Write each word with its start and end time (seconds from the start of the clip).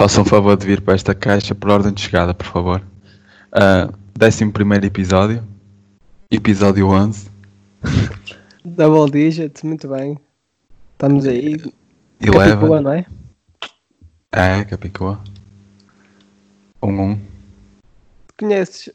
Façam 0.00 0.22
um 0.22 0.24
favor 0.24 0.56
de 0.56 0.64
vir 0.64 0.80
para 0.80 0.94
esta 0.94 1.14
caixa 1.14 1.54
por 1.54 1.68
ordem 1.68 1.92
de 1.92 2.00
chegada, 2.00 2.32
por 2.32 2.46
favor. 2.46 2.82
Uh, 3.52 3.92
décimo 4.18 4.50
primeiro 4.50 4.86
episódio. 4.86 5.46
Episódio 6.30 6.88
11. 6.88 7.30
Double 8.64 9.10
digit, 9.10 9.62
muito 9.66 9.86
bem. 9.88 10.18
Estamos 10.92 11.26
aí. 11.26 11.54
Eleven. 12.18 12.48
Capicua, 12.54 12.80
não 12.80 12.92
é? 12.94 13.04
É, 14.32 14.64
Capicua. 14.64 15.20
Um, 16.82 17.02
um. 17.02 17.20
Conheces 18.38 18.88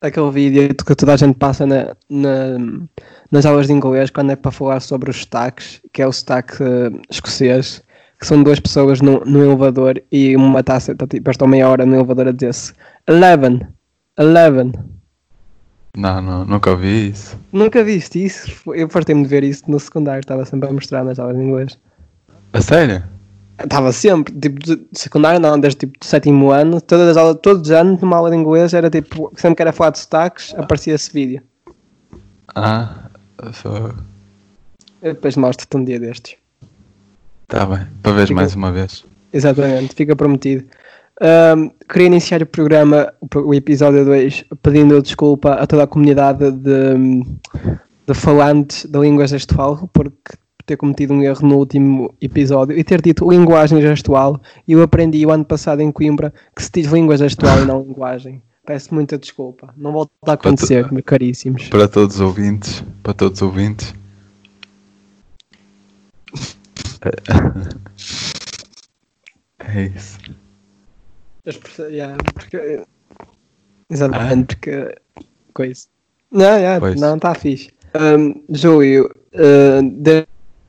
aquele 0.00 0.30
vídeo 0.30 0.74
que 0.74 0.94
toda 0.94 1.12
a 1.12 1.16
gente 1.18 1.36
passa 1.36 1.66
na, 1.66 1.94
na- 2.08 2.86
nas 3.30 3.44
aulas 3.44 3.66
de 3.66 3.74
inglês 3.74 4.08
quando 4.08 4.30
é 4.30 4.36
para 4.36 4.50
falar 4.50 4.80
sobre 4.80 5.10
os 5.10 5.18
sotaques, 5.18 5.82
que 5.92 6.00
é 6.00 6.06
o 6.06 6.12
sotaque 6.12 6.62
eh, 6.62 6.90
escocês, 7.10 7.82
que 8.18 8.26
são 8.26 8.42
duas 8.42 8.58
pessoas 8.58 9.00
no, 9.00 9.20
no 9.24 9.44
elevador 9.44 10.02
e 10.10 10.34
uma 10.34 10.60
está 10.60 10.80
tá, 10.80 11.06
tipo, 11.06 11.30
estou 11.30 11.46
meia 11.46 11.68
hora 11.68 11.86
no 11.86 11.94
elevador 11.94 12.28
a 12.28 12.32
dizer-se 12.32 12.72
Eleven, 13.06 13.60
Eleven. 14.18 14.72
Não, 15.96 16.20
não, 16.20 16.44
nunca 16.44 16.70
ouvi 16.70 17.10
isso. 17.10 17.38
Nunca 17.52 17.82
viste 17.82 18.24
isso? 18.24 18.50
Eu 18.72 18.88
fartei-me 18.88 19.22
de 19.22 19.28
ver 19.28 19.44
isso 19.44 19.64
no 19.68 19.78
secundário, 19.80 20.20
estava 20.20 20.44
sempre 20.44 20.68
a 20.68 20.72
mostrar 20.72 21.04
nas 21.04 21.18
aulas 21.18 21.36
de 21.36 21.42
inglês. 21.42 21.78
A 22.52 22.60
sério? 22.60 23.02
Estava 23.58 23.90
sempre, 23.92 24.32
tipo, 24.34 24.60
de 24.60 24.76
de 24.76 24.98
secundário 24.98 25.40
não, 25.40 25.58
desde 25.58 25.80
tipo 25.80 25.98
do 25.98 26.04
sétimo 26.04 26.50
ano, 26.50 26.80
todas 26.80 27.08
as 27.08 27.16
aulas, 27.16 27.38
todos 27.42 27.62
os 27.62 27.70
anos, 27.70 28.00
numa 28.00 28.16
aula 28.16 28.30
de 28.30 28.36
inglês, 28.36 28.74
era 28.74 28.88
tipo, 28.88 29.32
sempre 29.36 29.56
que 29.56 29.62
era 29.62 29.72
falar 29.72 29.90
de 29.90 29.98
sotaques, 29.98 30.54
aparecia 30.56 30.94
esse 30.94 31.12
vídeo. 31.12 31.42
Ah, 32.54 33.10
só... 33.52 33.92
Eu 35.02 35.14
depois 35.14 35.36
mostro-te 35.36 35.76
um 35.76 35.84
dia 35.84 35.98
destes. 35.98 36.36
Tá 37.48 37.66
bem. 37.66 37.86
Para 38.02 38.12
ver 38.12 38.26
Fica- 38.28 38.34
mais 38.40 38.54
uma 38.54 38.70
vez. 38.70 39.04
Exatamente, 39.32 39.94
fica 39.94 40.14
prometido. 40.14 40.64
Ahm, 41.20 41.70
queria 41.88 42.06
iniciar 42.06 42.40
o 42.42 42.46
programa, 42.46 43.12
o 43.34 43.52
episódio 43.52 44.04
2, 44.04 44.44
pedindo 44.62 45.02
desculpa 45.02 45.54
a 45.54 45.66
toda 45.66 45.82
a 45.82 45.86
comunidade 45.86 46.50
de, 46.52 47.24
de 48.06 48.14
falantes 48.14 48.86
da 48.86 49.00
língua 49.00 49.26
gestual, 49.26 49.90
porque 49.92 50.34
ter 50.64 50.76
cometido 50.76 51.14
um 51.14 51.22
erro 51.22 51.46
no 51.48 51.56
último 51.56 52.14
episódio 52.20 52.78
e 52.78 52.84
ter 52.84 53.00
dito 53.02 53.28
linguagem 53.28 53.80
gestual. 53.80 54.40
E 54.66 54.72
eu 54.72 54.82
aprendi 54.82 55.24
o 55.26 55.30
ano 55.30 55.44
passado 55.44 55.80
em 55.80 55.90
Coimbra 55.90 56.32
que 56.54 56.62
se 56.62 56.70
diz 56.72 56.86
língua 56.92 57.16
gestual 57.16 57.62
e 57.62 57.64
não 57.64 57.82
linguagem. 57.88 58.40
Peço 58.66 58.94
muita 58.94 59.16
desculpa. 59.16 59.72
Não 59.76 59.92
volta 59.92 60.12
a 60.26 60.32
acontecer, 60.34 60.92
meus 60.92 61.04
caríssimos. 61.04 61.68
Para 61.68 61.88
todos 61.88 62.16
os 62.16 62.20
ouvintes. 62.20 62.84
Para 63.02 63.14
todos 63.14 63.40
os 63.40 63.42
ouvintes. 63.48 63.94
É 69.60 69.82
isso. 69.82 70.18
As 71.46 71.56
perce- 71.56 71.82
yeah, 71.90 72.16
porque- 72.34 72.82
Exatamente, 73.90 74.54
porque. 74.56 74.94
Coisa. 75.52 75.86
Não, 76.30 76.56
yeah, 76.56 76.78
Pois. 76.78 77.00
não, 77.00 77.16
está 77.16 77.34
fixe. 77.34 77.70
Um, 77.98 78.44
Júlio, 78.50 79.10
uh, 79.34 79.82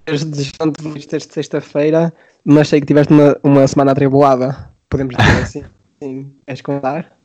desde 0.06 0.52
ontem 0.62 0.92
viste 0.94 1.12
desde 1.12 1.34
sexta-feira, 1.34 2.14
mas 2.44 2.68
sei 2.70 2.80
que 2.82 2.88
tiveste 2.88 3.14
uma, 3.14 3.38
uma 3.44 3.68
semana 3.68 3.92
atribulada. 3.92 4.70
Podemos 4.90 5.16
dizer 5.16 5.38
assim. 5.44 5.64
Sim. 6.02 6.34
Queres 6.48 6.62
contar? 6.62 7.18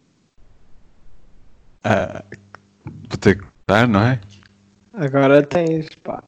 Ah, 1.82 2.24
vou 2.84 3.16
ter 3.18 3.36
que 3.38 3.44
contar, 3.44 3.86
não 3.88 4.00
é? 4.00 4.20
Agora 4.92 5.42
tens, 5.42 5.88
pá. 6.02 6.22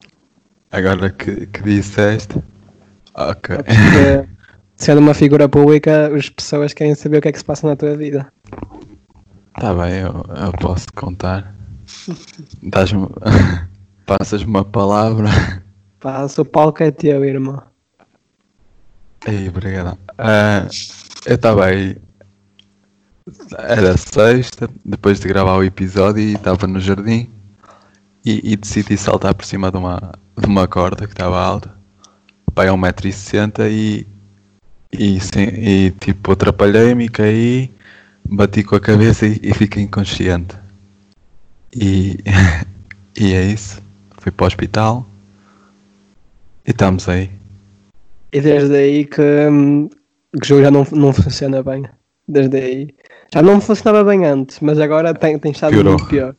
Agora 0.71 1.09
que, 1.11 1.45
que 1.47 1.61
disseste. 1.61 2.41
Ok. 3.17 3.57
Porque, 3.57 4.29
sendo 4.75 4.99
uma 4.99 5.13
figura 5.13 5.49
pública, 5.49 6.15
as 6.15 6.29
pessoas 6.29 6.73
querem 6.73 6.93
saber 6.93 7.17
o 7.17 7.21
que 7.21 7.27
é 7.27 7.31
que 7.31 7.39
se 7.39 7.45
passa 7.45 7.67
na 7.67 7.75
tua 7.75 7.97
vida. 7.97 8.31
Tá 9.59 9.73
bem, 9.73 10.01
eu, 10.01 10.23
eu 10.35 10.51
posso 10.61 10.85
contar. 10.95 11.53
Dás-me. 12.61 13.07
Passas-me 14.05 14.49
uma 14.49 14.63
palavra. 14.63 15.29
Passa 15.99 16.41
o 16.41 16.45
palco 16.45 16.81
é 16.83 16.91
teu, 16.91 17.25
irmão. 17.25 17.61
Aí, 19.27 19.49
obrigado. 19.49 19.97
Ah, 20.17 20.67
eu 21.25 21.35
estava 21.35 21.65
aí. 21.65 21.97
Era 23.57 23.97
sexta, 23.97 24.69
depois 24.85 25.19
de 25.19 25.27
gravar 25.27 25.57
o 25.57 25.63
episódio, 25.63 26.21
e 26.21 26.35
estava 26.35 26.65
no 26.67 26.79
jardim 26.79 27.29
e, 28.23 28.53
e 28.53 28.55
decidi 28.55 28.97
saltar 28.97 29.33
por 29.33 29.45
cima 29.45 29.69
de 29.71 29.77
uma, 29.77 30.13
de 30.37 30.45
uma 30.45 30.67
corda 30.67 31.05
que 31.05 31.13
estava 31.13 31.41
alta. 31.41 31.76
Pai, 32.57 32.69
é 32.69 32.71
1,60m 32.71 33.69
e, 33.69 34.07
e, 34.91 35.19
e 35.59 35.91
tipo, 35.91 36.31
atrapalhei-me 36.31 37.05
e 37.05 37.09
caí, 37.09 37.71
bati 38.27 38.63
com 38.63 38.75
a 38.75 38.79
cabeça 38.79 39.27
e, 39.27 39.39
e 39.43 39.53
fiquei 39.53 39.83
inconsciente. 39.83 40.55
E, 41.71 42.17
e 43.15 43.31
é 43.31 43.43
isso. 43.43 43.79
Fui 44.17 44.31
para 44.31 44.45
o 44.45 44.47
hospital 44.47 45.05
e 46.65 46.71
estamos 46.71 47.07
aí. 47.07 47.29
E 48.33 48.41
desde 48.41 48.75
aí 48.75 49.05
que, 49.05 49.21
hum, 49.21 49.87
que 50.41 50.41
o 50.41 50.45
jogo 50.45 50.63
já 50.63 50.71
não, 50.71 50.87
não 50.93 51.13
funciona 51.13 51.61
bem. 51.61 51.83
Desde 52.27 52.57
aí. 52.57 52.87
Já 53.31 53.43
não 53.43 53.61
funcionava 53.61 54.03
bem 54.03 54.25
antes, 54.25 54.61
mas 54.61 54.79
agora 54.79 55.13
tem, 55.13 55.37
tem 55.37 55.51
estado 55.51 55.73
Piorou. 55.73 55.93
muito 55.93 56.07
pior. 56.07 56.35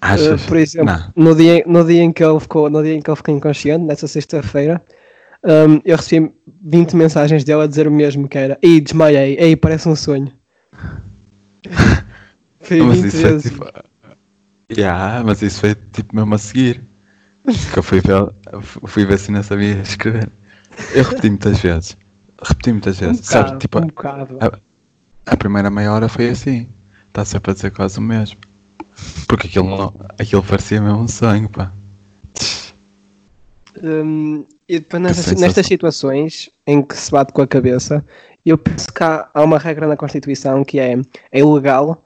Achas? 0.00 0.42
Uh, 0.46 0.48
por 0.48 0.56
exemplo, 0.56 0.86
Não. 0.86 1.12
no 1.14 1.34
dia, 1.34 1.62
no, 1.66 1.84
dia 1.84 2.02
em 2.02 2.10
que 2.10 2.24
ele 2.24 2.40
ficou, 2.40 2.70
no 2.70 2.82
dia 2.82 2.94
em 2.94 3.02
que 3.02 3.10
ele 3.10 3.16
ficou 3.18 3.36
inconsciente, 3.36 3.84
nessa 3.84 4.08
sexta-feira, 4.08 4.82
hum, 5.44 5.80
eu 5.84 5.96
recebi 5.96 6.32
20 6.62 6.94
mensagens 6.96 7.44
dele 7.44 7.62
a 7.62 7.66
dizer 7.66 7.86
o 7.88 7.90
mesmo, 7.92 8.28
que 8.28 8.38
era 8.38 8.58
Ei, 8.62 8.80
desmaiei, 8.80 9.36
ei, 9.38 9.56
parece 9.56 9.88
um 9.88 9.96
sonho. 9.96 10.32
Foi 12.60 12.82
Mas 12.82 13.02
20 13.02 13.04
isso 13.04 13.20
foi 13.20 13.32
vezes. 13.32 13.42
tipo. 13.42 13.64
Yeah, 14.72 15.22
mas 15.24 15.42
isso 15.42 15.60
foi 15.60 15.74
tipo 15.74 16.14
mesmo 16.14 16.34
a 16.34 16.38
seguir. 16.38 16.82
Que 17.72 17.78
eu 17.78 17.82
fui 17.82 18.00
ver, 18.00 18.32
fui 18.62 19.06
ver 19.06 19.18
se 19.18 19.32
não 19.32 19.42
sabia 19.42 19.80
escrever. 19.82 20.30
Eu 20.90 21.04
repeti 21.04 21.30
muitas 21.30 21.60
vezes. 21.60 21.96
Repeti 22.42 22.72
muitas 22.72 23.00
Um 23.04 23.06
vezes. 23.06 23.26
Sabes, 23.26 23.52
bocado, 23.52 23.58
tipo, 23.58 23.78
um 23.78 23.86
bocado. 23.86 24.38
a, 24.40 25.32
a 25.32 25.36
primeira 25.36 25.70
meia 25.70 25.92
hora 25.92 26.08
foi 26.08 26.30
assim. 26.30 26.68
Está 27.08 27.24
sempre 27.24 27.52
a 27.52 27.54
dizer 27.54 27.72
quase 27.72 27.98
o 27.98 28.02
mesmo. 28.02 28.38
Porque 29.26 29.46
aquilo, 29.48 29.68
não, 29.68 29.94
aquilo 30.18 30.42
parecia 30.44 30.80
mesmo 30.80 31.00
um 31.00 31.08
sonho, 31.08 31.48
pá. 31.50 31.72
Hum, 33.82 34.46
e 34.70 34.78
depois 34.78 35.02
nessas, 35.02 35.40
nestas 35.40 35.66
situações 35.66 36.48
em 36.64 36.80
que 36.80 36.96
se 36.96 37.10
bate 37.10 37.32
com 37.32 37.42
a 37.42 37.46
cabeça, 37.46 38.04
eu 38.46 38.56
penso 38.56 38.86
que 38.92 39.02
há, 39.02 39.28
há 39.34 39.42
uma 39.42 39.58
regra 39.58 39.88
na 39.88 39.96
Constituição 39.96 40.64
que 40.64 40.78
é, 40.78 40.96
é 41.32 41.40
ilegal 41.40 42.04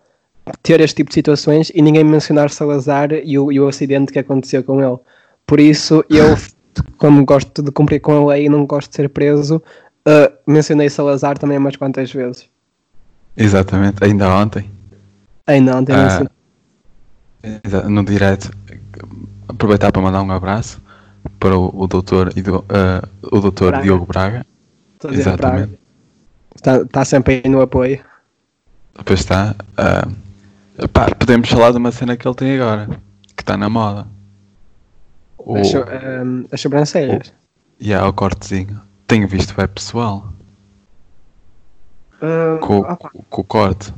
ter 0.63 0.81
este 0.81 0.97
tipo 0.97 1.11
de 1.11 1.15
situações 1.15 1.71
e 1.75 1.83
ninguém 1.83 2.03
mencionar 2.03 2.49
Salazar 2.51 3.13
e 3.13 3.39
o, 3.39 3.53
e 3.53 3.61
o 3.61 3.69
acidente 3.69 4.13
que 4.13 4.19
aconteceu 4.19 4.65
com 4.65 4.81
ele. 4.83 4.99
Por 5.47 5.61
isso, 5.61 6.03
eu, 6.09 6.35
como 6.97 7.23
gosto 7.27 7.63
de 7.63 7.71
cumprir 7.71 8.01
com 8.01 8.13
a 8.13 8.33
lei 8.33 8.47
e 8.47 8.49
não 8.49 8.65
gosto 8.65 8.89
de 8.89 8.97
ser 8.97 9.11
preso, 9.11 9.57
uh, 10.09 10.33
mencionei 10.47 10.89
Salazar 10.89 11.37
também 11.37 11.59
umas 11.59 11.77
quantas 11.77 12.11
vezes. 12.11 12.49
Exatamente, 13.37 14.03
ainda 14.03 14.29
ontem. 14.29 14.71
Ai 15.47 15.61
não, 15.61 15.85
tem 15.85 15.95
Ah, 15.95 16.03
mencionado. 16.03 16.31
exa- 17.65 17.89
no 17.91 18.03
direto, 18.05 18.51
aproveitar 19.49 19.93
para 19.93 20.01
mandar 20.01 20.23
um 20.23 20.31
abraço 20.33 20.83
para 21.39 21.57
o, 21.59 21.71
o 21.75 21.87
doutor, 21.87 22.33
ah, 22.69 23.09
o 23.23 23.41
doutor 23.41 23.71
Braga. 23.71 23.83
Diogo 23.83 24.07
Braga. 24.07 24.47
Exatamente. 25.11 25.39
Braga. 25.39 25.79
Está, 26.55 26.77
está 26.79 27.05
sempre 27.05 27.43
aí 27.45 27.51
no 27.51 27.61
apoio. 27.61 28.03
Depois 28.97 29.21
está. 29.21 29.55
ah, 29.77 30.09
pá, 30.93 31.15
podemos 31.15 31.49
falar 31.49 31.73
de 31.73 31.79
uma 31.79 31.93
cena 31.93 32.17
que 32.17 32.27
ele 32.27 32.35
tem 32.35 32.61
agora, 32.61 32.89
que 33.37 33.43
está 33.43 33.57
na 33.57 33.69
moda. 33.69 34.07
O, 35.39 35.57
As, 35.57 35.75
um, 35.75 36.47
as 36.51 36.61
sobrancelhas. 36.61 37.33
e 37.79 37.93
há 37.93 38.07
o 38.07 38.13
cortezinho. 38.13 38.81
Tenho 39.07 39.29
visto 39.29 39.61
é 39.61 39.67
pessoal 39.67 40.33
com, 42.61 42.83
com, 42.83 43.23
com 43.29 43.41
o 43.41 43.45
corte. 43.45 43.93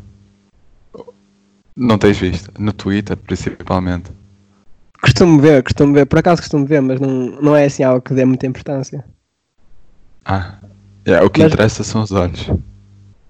Não 1.75 1.99
tens 1.99 2.19
visto? 2.19 2.51
No 2.59 2.73
Twitter, 2.73 3.17
principalmente. 3.17 4.11
Costumo 5.07 5.41
ver, 5.41 5.63
costumo 5.63 5.95
ver, 5.95 6.05
por 6.07 6.19
acaso 6.19 6.43
costumo 6.43 6.67
ver, 6.67 6.81
mas 6.83 6.99
não, 7.01 7.09
não 7.41 7.55
é 7.57 7.65
assim 7.67 7.85
algo 7.85 8.03
que 8.03 8.13
dê 8.13 8.25
muita 8.25 8.47
importância. 8.47 9.05
Ah, 10.25 10.59
é, 11.05 11.23
o 11.23 11.31
que 11.31 11.43
Mas- 11.43 11.53
interessa 11.53 11.85
são 11.85 12.03
os 12.03 12.11
olhos. 12.11 12.51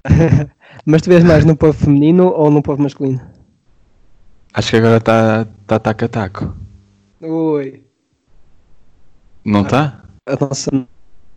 mas 0.87 1.03
tu 1.03 1.11
vês 1.11 1.23
mais 1.23 1.45
no 1.45 1.55
povo 1.57 1.75
feminino 1.75 2.29
ou 2.29 2.51
no 2.51 2.63
povo 2.63 2.83
masculino? 2.83 3.21
Acho 4.55 4.71
que 4.71 4.77
agora 4.79 4.97
está 4.97 5.47
tá 5.67 5.79
taco 5.79 6.05
a 6.07 6.09
taco. 6.09 6.57
Ui, 7.21 7.83
Não 9.45 9.63
está? 9.63 10.03
a 10.27 10.37
nossa 10.45 10.71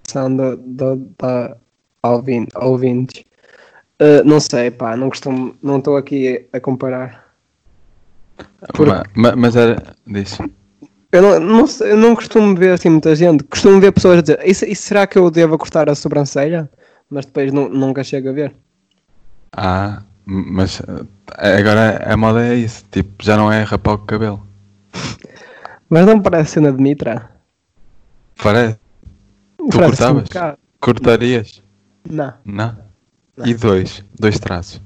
noção 0.08 0.36
do, 0.36 0.56
do, 0.58 0.96
da 1.20 1.58
ouvin- 2.02 2.48
ouvintes. 2.56 3.24
Uh, 4.02 4.24
não 4.26 4.40
sei, 4.40 4.72
pá, 4.72 4.96
não 4.96 5.10
costumo, 5.10 5.54
não 5.62 5.80
estou 5.80 5.98
aqui 5.98 6.48
a 6.54 6.60
comparar. 6.62 7.29
Por- 8.74 8.88
Ma- 8.88 9.04
ma- 9.16 9.36
Mas 9.36 9.56
era. 9.56 9.82
Diz. 10.08 10.38
Eu 11.12 11.22
não, 11.24 11.40
não, 11.40 11.66
eu 11.82 11.98
não 11.98 12.16
costumo 12.16 12.56
ver 12.56 12.72
assim 12.74 12.90
muita 12.90 13.16
gente. 13.16 13.44
Costumo 13.46 13.80
ver 13.80 13.92
pessoas 13.92 14.20
a 14.20 14.22
dizer: 14.22 14.40
isso, 14.46 14.66
isso 14.66 14.84
será 14.84 15.08
que 15.08 15.18
eu 15.18 15.30
devo 15.32 15.58
cortar 15.58 15.90
a 15.90 15.96
sobrancelha? 15.96 16.70
mas 17.10 17.26
depois 17.26 17.52
nu- 17.52 17.70
nunca 17.70 18.04
chego 18.04 18.30
a 18.30 18.34
ver. 18.34 18.56
Ah, 19.58 20.04
mas 20.26 20.80
eh, 21.40 21.58
agora 21.58 22.04
a 22.12 22.16
moda 22.16 22.46
é 22.46 22.54
isso. 22.56 22.86
Tipo, 22.92 23.24
já 23.24 23.36
não 23.36 23.52
é 23.52 23.64
rapar 23.64 23.96
o 23.96 23.98
cabelo. 24.00 24.46
Mas 25.90 26.06
não 26.06 26.22
parece 26.22 26.52
cena 26.52 26.72
de 26.72 26.80
Mitra. 26.80 27.32
Parece. 28.44 28.78
Tu 29.58 29.68
Parece 29.70 29.74
um 29.74 29.80
cortavas? 29.90 30.24
bocado. 30.26 30.58
Cortarias? 30.80 31.64
Não. 32.08 32.34
Não? 32.46 32.78
E 33.44 33.54
dois? 33.56 34.04
Dois 34.20 34.38
traços? 34.38 34.80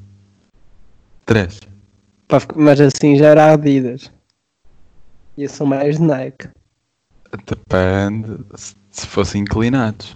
Três? 1.25 1.59
Mas 2.55 2.79
assim 2.81 3.15
já 3.17 3.27
era 3.27 3.53
Adidas. 3.53 4.11
E 5.37 5.43
eu 5.43 5.49
sou 5.49 5.67
mais 5.67 5.97
de 5.97 6.03
Nike. 6.03 6.47
Depende 7.45 8.37
se- 8.55 8.75
se 8.91 9.07
fossem 9.07 9.41
inclinados. 9.41 10.15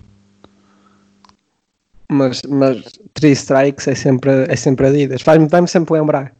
Mas, 2.09 2.41
mas 2.43 2.83
Three 3.13 3.31
Strikes 3.31 3.87
é 3.87 3.95
sempre, 3.95 4.31
é 4.47 4.55
sempre 4.55 4.87
Adidas. 4.87 5.21
Faz-me 5.21 5.47
vai-me 5.47 5.67
sempre 5.67 5.93
lembrar. 5.93 6.33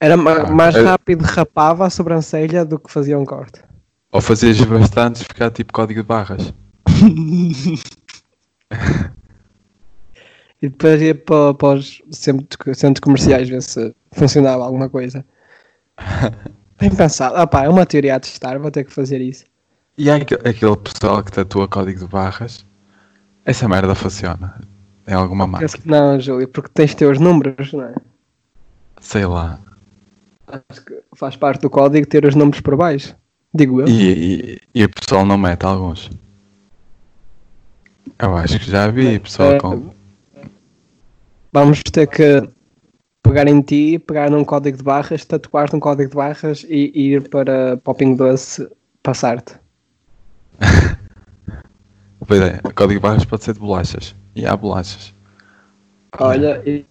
Era 0.00 0.14
Ah, 0.14 0.52
mais 0.52 0.74
é- 0.76 0.82
rápido 0.82 1.22
rapava 1.22 1.86
a 1.86 1.90
sobrancelha 1.90 2.64
do 2.64 2.78
que 2.78 2.90
fazia 2.92 3.18
um 3.18 3.24
corte. 3.24 3.60
Ou 4.12 4.20
fazias 4.20 4.60
bastantes 4.60 5.22
ficar 5.22 5.50
tipo 5.50 5.72
código 5.72 6.02
de 6.02 6.06
barras. 6.06 6.52
E 10.62 10.68
depois 10.68 11.02
ia 11.02 11.14
para, 11.14 11.52
para 11.54 11.78
os 11.78 12.00
centros, 12.12 12.78
centros 12.78 13.00
comerciais 13.00 13.48
ver 13.48 13.60
se 13.62 13.92
funcionava 14.12 14.64
alguma 14.64 14.88
coisa. 14.88 15.24
Bem 16.78 16.94
pensado. 16.94 17.36
Ah 17.36 17.46
pá, 17.46 17.64
é 17.64 17.68
uma 17.68 17.84
teoria 17.84 18.14
a 18.14 18.20
testar, 18.20 18.58
vou 18.58 18.70
ter 18.70 18.84
que 18.84 18.92
fazer 18.92 19.20
isso. 19.20 19.44
E 19.98 20.08
há 20.08 20.16
aquele, 20.16 20.76
pessoal 20.76 21.22
que 21.22 21.32
tatua 21.32 21.68
código 21.68 22.00
de 22.00 22.06
barras. 22.06 22.64
Essa 23.44 23.68
merda 23.68 23.94
funciona. 23.94 24.60
Em 25.06 25.14
alguma 25.14 25.48
que 25.58 25.88
não, 25.88 26.18
Júlio, 26.18 26.46
porque 26.46 26.70
tens 26.72 26.94
os 27.10 27.18
números, 27.18 27.72
não 27.72 27.82
é? 27.82 27.94
Sei 29.00 29.26
lá. 29.26 29.58
Acho 30.46 30.84
que 30.84 31.02
faz 31.16 31.34
parte 31.36 31.62
do 31.62 31.70
código 31.70 32.06
ter 32.06 32.24
os 32.24 32.36
números 32.36 32.60
por 32.60 32.76
baixo. 32.76 33.16
Digo 33.52 33.80
eu. 33.80 33.88
E, 33.88 34.12
e, 34.12 34.60
e 34.74 34.84
o 34.84 34.88
pessoal 34.88 35.26
não 35.26 35.36
mete 35.36 35.64
alguns. 35.64 36.08
Eu 38.18 38.36
acho 38.36 38.60
que 38.60 38.70
já 38.70 38.88
vi 38.88 39.18
pessoal 39.18 39.52
É, 39.52 39.58
com. 39.58 39.90
Vamos 41.52 41.82
ter 41.82 42.06
que 42.06 42.48
pegar 43.22 43.46
em 43.46 43.60
ti, 43.60 43.98
pegar 43.98 44.30
num 44.30 44.42
código 44.42 44.78
de 44.78 44.82
barras, 44.82 45.26
tatuar-te 45.26 45.76
um 45.76 45.80
código 45.80 46.08
de 46.08 46.16
barras 46.16 46.64
e 46.66 46.90
ir 46.94 47.28
para, 47.28 47.76
Pingo 47.98 48.16
Doce 48.16 48.66
passar-te. 49.02 49.54
Boa 52.26 52.38
ideia. 52.38 52.60
O 52.64 52.72
código 52.72 53.00
de 53.00 53.00
barras 53.00 53.24
pode 53.26 53.44
ser 53.44 53.52
de 53.52 53.60
bolachas. 53.60 54.14
E 54.34 54.46
há 54.46 54.56
bolachas. 54.56 55.12
Olha, 56.18 56.62
e, 56.64 56.86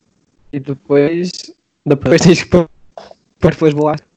e 0.54 0.60
depois, 0.60 1.32
depois 1.84 2.22
tens 2.22 2.44
que 2.44 2.50
pôr 2.50 2.70
depois 3.40 3.74
bolachas. 3.74 4.08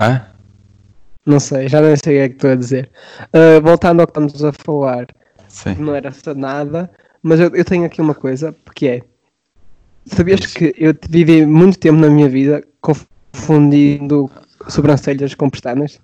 Hã? 0.00 0.24
Não 1.26 1.40
sei, 1.40 1.68
já 1.68 1.80
nem 1.80 1.96
sei 1.96 2.14
o 2.14 2.18
que 2.18 2.22
é 2.22 2.28
que 2.28 2.34
estou 2.36 2.50
a 2.50 2.54
dizer. 2.54 2.90
Ah, 3.32 3.58
voltando 3.60 4.00
ao 4.00 4.06
que 4.06 4.12
estamos 4.12 4.44
a 4.44 4.52
falar, 4.52 5.06
Sim. 5.48 5.74
não 5.80 5.96
era 5.96 6.12
só 6.12 6.32
nada, 6.32 6.88
mas 7.22 7.40
eu, 7.40 7.54
eu 7.54 7.64
tenho 7.64 7.84
aqui 7.84 8.00
uma 8.00 8.14
coisa, 8.14 8.54
que 8.74 8.88
é, 8.88 9.02
sabias 10.06 10.46
que 10.46 10.74
eu 10.76 10.94
vivi 11.08 11.44
muito 11.46 11.78
tempo 11.78 11.98
na 11.98 12.08
minha 12.08 12.28
vida 12.28 12.62
confundindo 12.80 14.30
sobrancelhas 14.68 15.34
com 15.34 15.48
pestanas? 15.50 16.00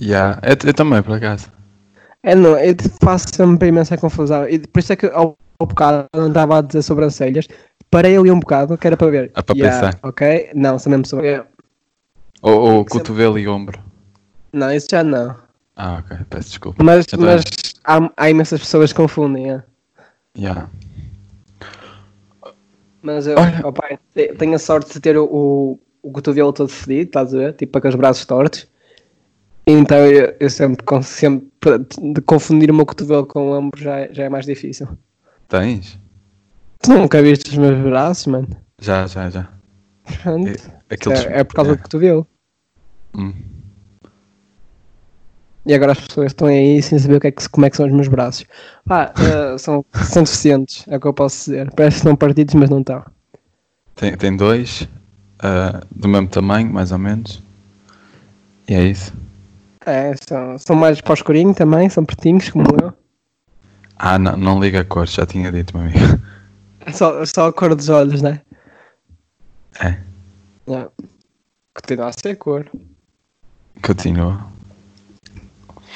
Yeah. 0.00 0.40
Eu, 0.42 0.56
eu 0.68 0.74
também, 0.74 1.02
por 1.02 1.16
acaso. 1.16 1.50
É, 2.22 2.34
não, 2.34 2.58
eu 2.58 2.74
faço 3.02 3.26
sempre 3.34 3.68
imensa 3.68 3.96
confusão. 3.96 4.48
E 4.48 4.58
por 4.58 4.78
isso 4.80 4.92
é 4.92 4.96
que 4.96 5.06
ao, 5.06 5.34
ao 5.58 5.66
bocado 5.66 6.06
andava 6.14 6.58
a 6.58 6.62
dizer 6.62 6.82
sobrancelhas, 6.82 7.46
parei 7.90 8.16
ali 8.16 8.30
um 8.30 8.40
bocado, 8.40 8.76
que 8.78 8.86
era 8.86 8.96
para 8.96 9.10
ver. 9.10 9.30
Ah, 9.34 9.42
para 9.42 9.56
Yeah, 9.56 9.80
pensar. 9.92 9.98
Ok? 10.02 10.50
Não, 10.54 10.78
são 10.78 10.90
mesmo 10.90 11.06
sobrancelhas. 11.06 11.46
Ou, 12.42 12.58
ou 12.60 12.78
Sempre- 12.78 12.92
cotovelo 12.92 13.38
e 13.38 13.46
ombro. 13.48 13.78
Não, 14.52 14.72
isso 14.72 14.86
já 14.90 15.04
não. 15.04 15.36
Ah, 15.76 16.02
ok. 16.04 16.16
Peço 16.28 16.48
desculpa. 16.48 16.82
Mas, 16.82 17.06
Então- 17.12 17.20
mas 17.20 17.42
há, 17.98 18.10
há 18.16 18.30
imensas 18.30 18.60
pessoas 18.60 18.92
que 18.92 18.96
confundem, 18.96 19.50
é. 19.52 19.62
Yeah. 20.36 20.68
Mas 23.02 23.26
eu, 23.26 23.36
Olha. 23.38 23.66
opa, 23.66 23.98
te- 24.14 24.34
tenho 24.34 24.54
a 24.54 24.58
sorte 24.58 24.92
de 24.92 25.00
ter 25.00 25.16
o, 25.16 25.24
o, 25.24 25.78
o 26.02 26.12
cotovelo 26.12 26.52
todo 26.52 26.68
fedido, 26.68 27.08
estás 27.08 27.34
a 27.34 27.38
ver? 27.38 27.54
Tipo 27.54 27.80
com 27.80 27.88
os 27.88 27.94
braços 27.94 28.24
tortos. 28.26 28.68
Então 29.66 29.98
eu, 29.98 30.34
eu 30.38 30.50
sempre, 30.50 30.84
sempre 31.02 31.48
de 32.14 32.20
confundir 32.22 32.70
o 32.70 32.74
meu 32.74 32.84
cotovelo 32.86 33.26
com 33.26 33.50
o 33.50 33.58
ombro 33.58 33.80
já, 33.80 33.98
é- 34.00 34.12
já 34.12 34.24
é 34.24 34.28
mais 34.28 34.44
difícil. 34.44 34.88
Tens? 35.48 35.98
Tu 36.82 36.90
nunca 36.92 37.22
viste 37.22 37.50
os 37.50 37.56
meus 37.56 37.78
braços, 37.82 38.26
mano? 38.26 38.48
Já, 38.80 39.06
já, 39.06 39.28
já. 39.30 39.48
Pronto. 40.22 40.48
E- 40.48 40.94
Aqueles... 40.94 41.20
É, 41.26 41.40
é 41.40 41.44
por 41.44 41.54
causa 41.54 41.70
do 41.70 41.74
yeah. 41.74 41.82
cotovelo. 41.82 42.26
Hum. 43.16 43.32
E 45.66 45.74
agora 45.74 45.92
as 45.92 46.00
pessoas 46.00 46.28
estão 46.32 46.48
aí 46.48 46.82
sem 46.82 46.98
saber 46.98 47.16
o 47.16 47.20
que 47.20 47.26
é 47.26 47.30
que, 47.30 47.48
como 47.48 47.66
é 47.66 47.70
que 47.70 47.76
são 47.76 47.86
os 47.86 47.92
meus 47.92 48.08
braços. 48.08 48.44
Pá, 48.86 49.12
eh, 49.20 49.58
são, 49.58 49.84
são 50.04 50.22
deficientes, 50.22 50.84
é 50.88 50.96
o 50.96 51.00
que 51.00 51.06
eu 51.06 51.12
posso 51.14 51.50
dizer. 51.50 51.70
Parece 51.74 51.96
que 51.96 52.00
estão 52.00 52.16
partidos, 52.16 52.54
mas 52.54 52.70
não 52.70 52.80
estão. 52.80 53.04
Tem, 53.94 54.16
tem 54.16 54.36
dois. 54.36 54.88
ah, 55.40 55.80
do 55.90 56.08
mesmo 56.08 56.28
tamanho, 56.28 56.72
mais 56.72 56.92
ou 56.92 56.98
menos. 56.98 57.42
E 58.68 58.74
é 58.74 58.84
isso. 58.84 59.12
É, 59.84 60.14
são, 60.28 60.58
são 60.58 60.76
mais 60.76 61.00
para 61.00 61.14
escurinho 61.14 61.54
também, 61.54 61.88
são 61.88 62.04
pretinhos 62.04 62.48
como 62.50 62.66
eu. 62.80 62.92
Ah, 63.96 64.18
não, 64.18 64.36
não 64.36 64.60
liga 64.60 64.80
a 64.80 64.84
cor, 64.84 65.06
já 65.06 65.26
tinha 65.26 65.52
dito, 65.52 65.76
meu 65.76 65.86
amigo. 65.86 65.98
Só, 66.94 67.24
só 67.26 67.46
a 67.48 67.52
cor 67.52 67.74
dos 67.74 67.90
olhos, 67.90 68.22
né? 68.22 68.40
É. 69.78 69.98
É. 70.72 70.88
Continua 71.74 72.08
a 72.08 72.12
ser 72.12 72.36
cor. 72.36 72.66
Continua. 73.82 74.46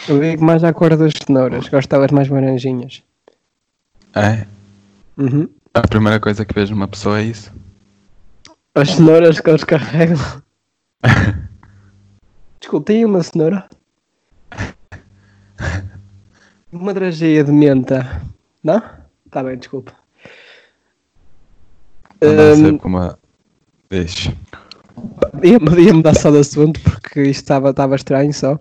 Eu 0.08 0.20
digo 0.20 0.44
mais 0.44 0.62
à 0.64 0.72
cor 0.72 0.96
das 0.96 1.12
cenouras, 1.26 1.68
gosto 1.68 1.88
delas 1.88 2.10
mais 2.10 2.28
laranjinhas. 2.28 3.02
É. 4.14 4.46
Uhum. 5.16 5.48
A 5.72 5.82
primeira 5.82 6.20
coisa 6.20 6.44
que 6.44 6.54
vejo 6.54 6.74
numa 6.74 6.88
pessoa 6.88 7.20
é 7.20 7.24
isso. 7.24 7.52
As 8.74 8.90
cenouras 8.90 9.40
que 9.40 9.50
eles 9.50 9.64
carregam. 9.64 10.18
Desculpa, 12.60 12.86
tem 12.86 13.04
uma 13.04 13.22
cenoura? 13.22 13.68
Uma 16.72 16.94
drageia 16.94 17.44
de 17.44 17.52
menta. 17.52 18.22
Não? 18.62 18.82
Tá 19.30 19.42
bem, 19.42 19.56
desculpa. 19.56 19.92
Andar 22.22 22.52
Hum, 22.52 22.56
sempre 22.56 22.78
com 22.78 22.88
uma. 22.88 23.18
Deixa. 23.90 24.34
Ia-me 25.42 25.82
ia 25.82 25.92
mudar 25.92 26.14
só 26.14 26.30
de 26.30 26.38
assunto 26.38 26.80
porque 26.80 27.22
isto 27.22 27.42
estava 27.42 27.94
estranho 27.94 28.32
só. 28.32 28.58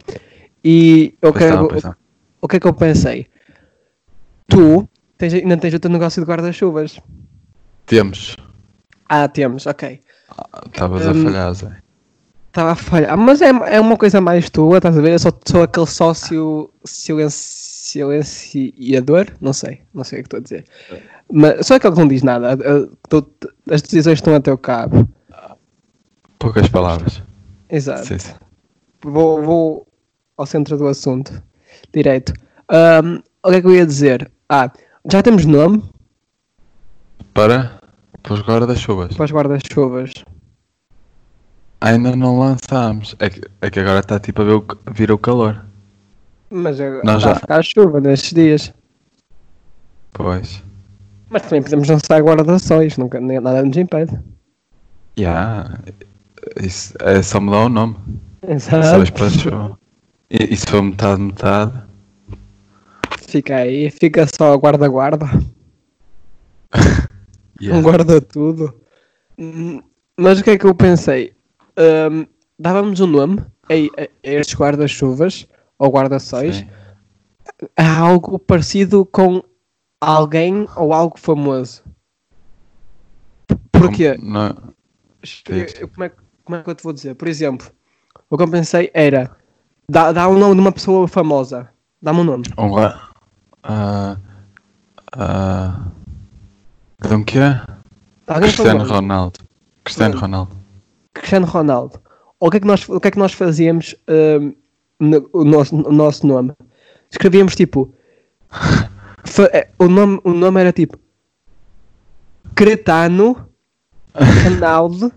E 0.63 1.15
eu 1.21 1.31
tá, 1.33 1.39
quero, 1.39 1.67
pois 1.67 1.81
tá. 1.81 1.95
o 2.41 2.47
que 2.47 2.55
é 2.55 2.59
que 2.59 2.67
eu 2.67 2.73
pensei? 2.73 3.27
Tu 4.47 4.87
tens, 5.17 5.33
ainda 5.33 5.57
tens 5.57 5.73
o 5.73 5.79
teu 5.79 5.89
negócio 5.91 6.23
de 6.23 6.29
guarda-chuvas. 6.29 6.99
Temos. 7.85 8.35
Ah, 9.09 9.27
temos, 9.27 9.65
ok. 9.67 9.99
Estavas 10.67 11.05
a 11.07 11.11
Hum. 11.11 11.23
falhar, 11.23 11.53
Zé. 11.53 11.71
Estava 12.47 12.71
a 12.71 12.75
falhar. 12.75 13.17
Mas 13.17 13.41
é, 13.41 13.49
é 13.49 13.79
uma 13.81 13.97
coisa 13.97 14.21
mais 14.21 14.49
tua, 14.49 14.77
estás 14.77 14.97
a 14.97 15.01
ver? 15.01 15.13
Eu 15.13 15.19
só 15.19 15.29
sou 15.45 15.63
aquele 15.63 15.85
sócio 15.87 16.69
silenci- 16.85 17.63
silenciador. 17.83 19.27
Não 19.41 19.53
sei, 19.53 19.81
não 19.93 20.03
sei 20.03 20.19
o 20.19 20.23
que 20.23 20.27
estou 20.27 20.37
a 20.37 20.41
dizer. 20.43 20.65
Mas 21.31 21.65
sou 21.67 21.75
aquele 21.77 21.93
que 21.93 21.99
não 21.99 22.07
diz 22.07 22.23
nada. 22.23 22.55
Tô- 23.09 23.25
As 23.69 23.81
decisões 23.81 24.19
estão 24.19 24.33
a 24.35 24.39
teu 24.39 24.57
cabo. 24.57 25.07
Poucas 26.39 26.67
palavras. 26.69 27.21
Exato. 27.69 28.05
Sim, 28.05 28.19
sim. 28.19 28.33
Vou, 29.03 29.41
vou 29.43 29.87
ao 30.37 30.45
centro 30.45 30.77
do 30.77 30.87
assunto. 30.87 31.41
Direito. 31.93 32.33
Ahm, 32.69 33.19
o 33.43 33.49
que 33.49 33.55
é 33.57 33.61
que 33.61 33.67
eu 33.67 33.75
ia 33.75 33.85
dizer? 33.85 34.31
Ah, 34.49 34.71
já 35.11 35.21
temos 35.21 35.45
nome 35.45 35.83
Para. 37.33 37.79
Para 38.21 38.33
os 38.35 38.41
guarda-chuvas. 38.41 39.15
para 39.15 39.25
os 39.25 39.31
guarda-chuvas. 39.31 40.11
Ainda 41.81 42.15
não 42.15 42.39
lançámos. 42.39 43.15
É 43.19 43.29
que, 43.29 43.41
é 43.61 43.69
que 43.69 43.79
agora 43.79 43.99
está 43.99 44.17
tipo 44.19 44.41
a 44.41 44.45
ver 44.45 44.53
o, 44.53 44.65
vir 44.93 45.11
o 45.11 45.17
calor. 45.17 45.65
Mas 46.49 46.79
agora 46.79 47.01
Não, 47.03 47.17
está 47.17 47.29
já. 47.31 47.35
a 47.35 47.39
ficar 47.39 47.63
chuva 47.63 47.99
nestes 47.99 48.31
dias. 48.33 48.73
Pois. 50.13 50.63
Mas 51.29 51.41
também 51.41 51.63
podemos 51.63 51.89
lançar 51.89 52.21
guarda-sóis, 52.21 52.95
nunca, 52.97 53.19
nem- 53.19 53.39
nada 53.41 53.63
nos 53.63 53.75
impede. 53.75 54.17
Já. 55.17 55.77
Isso 56.61 56.93
é 57.01 57.21
só 57.21 57.41
mudar 57.41 57.65
o 57.65 57.69
nome. 57.69 57.95
Só 58.59 58.77
Exato. 58.77 59.11
para 59.13 59.29
chuva. 59.29 59.79
E, 60.33 60.53
e 60.53 60.57
se 60.57 60.65
for 60.67 60.81
metade, 60.81 61.21
metade. 61.21 61.83
Fica 63.27 63.57
aí, 63.57 63.89
fica 63.91 64.25
só 64.37 64.55
guarda-guarda. 64.55 65.25
Yeah. 67.61 67.79
Um 67.79 67.83
guarda-tudo. 67.83 68.73
Hum, 69.37 69.79
Mas 70.19 70.39
o 70.39 70.43
que 70.43 70.49
é 70.49 70.57
que 70.57 70.65
eu 70.65 70.73
pensei? 70.75 71.33
Hum, 72.11 72.25
dávamos 72.59 72.99
um 72.99 73.05
nome 73.07 73.39
a, 73.69 73.73
a- 74.01 74.03
a 74.03 74.09
estes 74.33 74.55
guarda-chuvas 74.59 75.47
ou 75.77 75.89
guarda-sóis. 75.89 76.65
Há 77.77 77.99
algo 77.99 78.37
parecido 78.39 79.05
com 79.05 79.41
alguém 80.01 80.67
ou 80.75 80.91
algo 80.91 81.17
famoso. 81.17 81.83
Porquê? 83.71 84.17
Não, 84.21 84.49
como, 85.45 85.59
é, 86.03 86.09
que- 86.09 86.15
como 86.43 86.55
é 86.57 86.63
que 86.63 86.69
eu 86.69 86.75
te 86.75 86.83
vou 86.83 86.91
dizer? 86.91 87.13
Por 87.15 87.27
exemplo, 87.29 87.71
o 88.29 88.35
que 88.35 88.43
eu 88.43 88.49
pensei 88.49 88.89
era 88.93 89.31
dá, 89.89 90.11
dá 90.11 90.27
um 90.27 90.37
nome 90.37 90.55
de 90.55 90.61
uma 90.61 90.71
pessoa 90.71 91.07
famosa. 91.07 91.69
Dá-me 92.01 92.19
um 92.19 92.23
nome. 92.23 92.43
um 92.57 92.77
ah, 93.63 94.17
ah, 95.15 95.79
de 97.01 97.13
um 97.13 97.23
que 97.23 97.39
é? 97.39 97.61
Cristiano. 98.25 98.85
Ronaldo. 98.85 99.39
Cristiano. 99.83 100.19
Ronaldo. 100.19 100.57
Cristiano 101.13 101.45
Ronaldo. 101.45 102.01
O 102.39 102.49
que 102.49 102.57
é 102.57 102.59
que 102.59 102.67
nós, 102.67 102.87
o 102.89 102.99
que 102.99 103.07
é 103.07 103.11
que 103.11 103.19
nós 103.19 103.33
fazíamos 103.33 103.95
hum, 104.09 104.53
no, 104.99 105.29
o, 105.31 105.45
nosso, 105.45 105.75
o 105.75 105.91
nosso 105.91 106.27
nome? 106.27 106.53
Escrevíamos 107.09 107.55
tipo. 107.55 107.93
eh, 109.53 109.69
o, 109.79 109.87
nome, 109.87 110.19
o 110.23 110.31
nome 110.31 110.59
era 110.59 110.73
tipo. 110.73 110.99
Cretano 112.55 113.47
Ronaldo, 114.43 115.11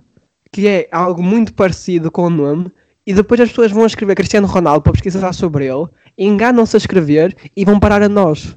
que 0.52 0.68
é 0.68 0.88
algo 0.92 1.22
muito 1.22 1.52
parecido 1.52 2.10
com 2.10 2.26
o 2.26 2.30
nome, 2.30 2.70
e 3.06 3.14
depois 3.14 3.40
as 3.40 3.50
pessoas 3.50 3.70
vão 3.70 3.86
escrever 3.86 4.16
Cristiano 4.16 4.46
Ronaldo 4.46 4.82
para 4.82 4.92
pesquisar 4.92 5.32
sobre 5.32 5.66
ele, 5.66 5.86
enganam-se 6.18 6.76
a 6.76 6.78
escrever 6.78 7.36
e 7.56 7.64
vão 7.64 7.78
parar 7.78 8.02
a 8.02 8.08
nós. 8.08 8.56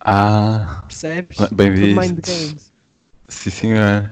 Ah, 0.00 0.82
Percebes? 0.88 1.38
Bem 1.52 1.72
visto. 1.72 2.72
sim 3.28 3.50
senhor. 3.50 4.10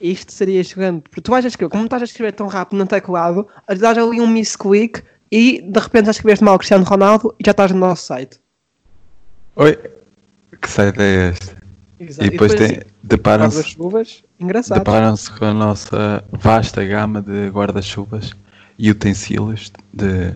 Isto 0.00 0.32
seria 0.32 0.64
chegando. 0.64 1.02
Porque 1.02 1.20
tu 1.20 1.30
vais 1.30 1.44
a 1.44 1.48
escrever, 1.48 1.70
como 1.70 1.84
estás 1.84 2.02
a 2.02 2.04
escrever 2.04 2.32
tão 2.32 2.48
rápido 2.48 2.78
no 2.78 2.86
teclado, 2.86 3.46
dás 3.68 3.96
ali 3.96 4.20
um 4.20 4.26
misclick 4.26 5.00
e 5.30 5.62
de 5.62 5.78
repente 5.78 6.06
já 6.06 6.10
escreveste 6.10 6.44
mal 6.44 6.58
Cristiano 6.58 6.84
Ronaldo 6.84 7.32
e 7.38 7.44
já 7.46 7.52
estás 7.52 7.70
no 7.70 7.78
nosso 7.78 8.04
site. 8.06 8.40
Oi, 9.54 9.78
que 10.60 10.68
site 10.68 11.00
é 11.00 11.30
este? 11.30 11.54
Exato. 12.00 12.26
E 12.26 12.30
depois, 12.30 12.54
tem, 12.54 12.66
assim, 12.66 12.80
deparam-se 13.02 13.76
guarda-chuvas, 14.42 14.44
engraçado. 14.44 14.78
deparam-se 14.78 15.30
com 15.32 15.44
a 15.44 15.54
nossa 15.54 16.24
vasta 16.32 16.84
gama 16.84 17.20
de 17.22 17.48
guarda-chuvas 17.48 18.34
e 18.78 18.90
utensílios 18.90 19.70
de 19.92 20.34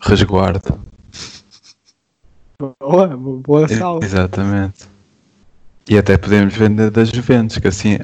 resguardo. 0.00 0.78
Boa, 2.80 3.06
boa 3.16 3.68
salva. 3.68 4.04
Exatamente. 4.04 4.86
E 5.88 5.96
até 5.96 6.18
podemos 6.18 6.54
vender 6.54 6.90
das 6.90 7.08
Juventus, 7.08 7.58
que 7.58 7.68
assim 7.68 7.98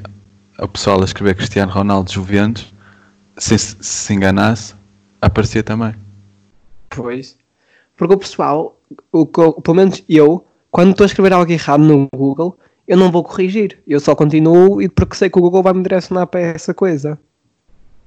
o 0.57 0.67
pessoal 0.67 1.01
a 1.01 1.05
escrever 1.05 1.35
Cristiano 1.35 1.71
Ronaldo 1.71 2.11
Juventus, 2.11 2.73
se 3.37 3.57
se 3.59 3.75
se 3.81 4.13
enganasse, 4.13 4.73
aparecia 5.21 5.61
também. 5.61 5.93
Pois. 6.89 7.35
Porque 7.97 8.13
o 8.13 8.17
pessoal, 8.17 8.79
o, 9.11 9.27
eu- 9.37 9.53
pelo 9.61 9.75
menos 9.77 10.01
eu, 10.07 10.45
quando 10.71 10.91
estou 10.91 11.03
a 11.03 11.07
escrever 11.07 11.33
algo 11.33 11.51
errado 11.51 11.83
no 11.83 12.07
Google, 12.15 12.57
eu 12.87 12.97
não 12.97 13.11
vou 13.11 13.23
corrigir. 13.23 13.79
Eu 13.87 13.99
só 13.99 14.15
continuo 14.15 14.81
e 14.81 14.87
porque 14.89 15.15
sei 15.15 15.29
que 15.29 15.37
o 15.37 15.41
Google 15.41 15.63
vai 15.63 15.73
me 15.73 15.83
direcionar 15.83 16.27
para 16.27 16.39
essa 16.41 16.73
coisa. 16.73 17.19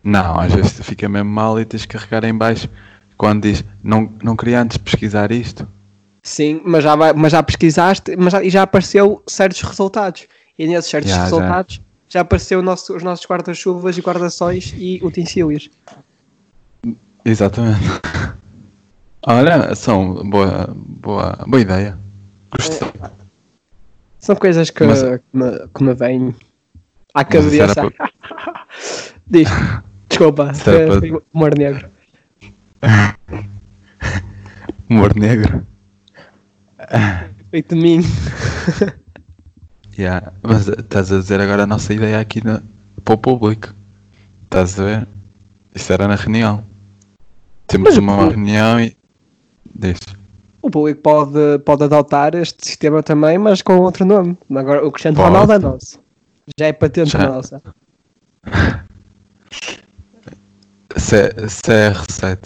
Não, 0.03 0.39
às 0.39 0.53
vezes 0.53 0.73
fica 0.81 1.09
mesmo 1.09 1.31
mal 1.31 1.59
e 1.61 1.65
tens 1.65 1.85
que 1.85 1.97
carregar 1.99 2.25
em 2.25 2.35
baixo 2.35 2.69
quando 3.17 3.43
diz 3.43 3.65
não, 3.83 4.11
não 4.23 4.37
queria 4.37 4.61
antes 4.63 4.77
pesquisar 4.77 5.33
isto. 5.33 5.67
Sim, 6.23 6.61
mas 6.65 6.85
já, 6.85 6.95
vai, 6.95 7.13
mas 7.13 7.33
já 7.33 7.43
pesquisaste 7.43 8.17
mas 8.17 8.33
já, 8.33 8.43
e 8.43 8.51
já 8.51 8.63
apareceu 8.63 9.23
certos 9.27 9.61
resultados. 9.63 10.27
E 10.59 10.67
nesses 10.67 10.91
certos 10.91 11.11
Já, 11.11 11.17
já. 11.17 11.25
resultados 11.25 11.81
já, 12.09 12.21
apareceu 12.21 12.61
o 12.61 12.63
nosso- 12.63 12.97
os 12.97 13.03
nossos 13.03 13.27
guarda-chuvas 13.27 13.97
e 13.99 14.01
guarda-sóis 14.01 14.73
e 14.77 15.01
utensílios. 15.03 15.69
Exatamente. 17.25 17.81
Olha, 19.27 19.75
são 19.75 20.15
boa, 20.31 20.69
boa, 20.75 21.39
boa 21.47 21.61
ideia. 21.61 21.99
Gostei. 22.57 22.89
São 24.29 24.37
coisas 24.37 24.69
que, 24.69 24.85
Mas- 24.85 25.01
que, 25.03 25.21
me, 25.33 25.69
que 25.75 25.83
me 25.83 25.95
vêm 25.95 26.35
à 27.15 27.25
cabeça. 27.25 27.91
Diz, 29.27 29.49
desculpa, 30.07 30.53
para- 30.53 31.01
foi 31.01 31.23
humor 31.33 31.57
negro. 31.57 31.89
Humor 34.91 35.15
negro. 35.17 35.67
Feito 37.51 37.75
de 37.75 37.81
mim. 37.81 38.01
Yeah. 39.99 40.31
Mas 40.43 40.69
estás 40.69 41.11
a 41.11 41.19
dizer 41.21 41.41
agora 41.41 41.63
a 41.63 41.67
nossa 41.67 41.95
ideia 41.95 42.21
aqui 42.21 42.45
na, 42.45 42.61
para 43.03 43.15
o 43.15 43.19
público. 43.19 43.73
Estás 44.45 44.79
a 44.79 44.85
ver? 44.85 45.09
Isto 45.75 45.91
era 45.95 46.07
na 46.07 46.17
reunião. 46.17 46.63
Temos 47.67 47.89
Mas 47.91 47.97
uma 47.99 48.29
reunião 48.29 48.79
e. 48.79 48.95
Diz. 49.75 49.99
O 50.61 50.71
público 50.71 51.01
pode, 51.03 51.59
pode 51.65 51.85
adotar 51.85 52.35
este 52.35 52.67
sistema 52.67 53.03
também, 53.03 53.39
mas 53.39 53.63
com 53.63 53.77
outro 53.79 54.05
nome. 54.05 54.37
Agora, 54.55 54.85
o 54.87 54.91
Cristiano 54.91 55.17
Pode. 55.17 55.29
Ronaldo 55.29 55.53
é 55.53 55.59
nosso. 55.59 56.01
Já 56.59 56.67
é 56.67 56.73
patente 56.73 57.11
Já. 57.11 57.29
nossa. 57.29 57.63
C- 60.97 61.31
CR7. 61.35 62.39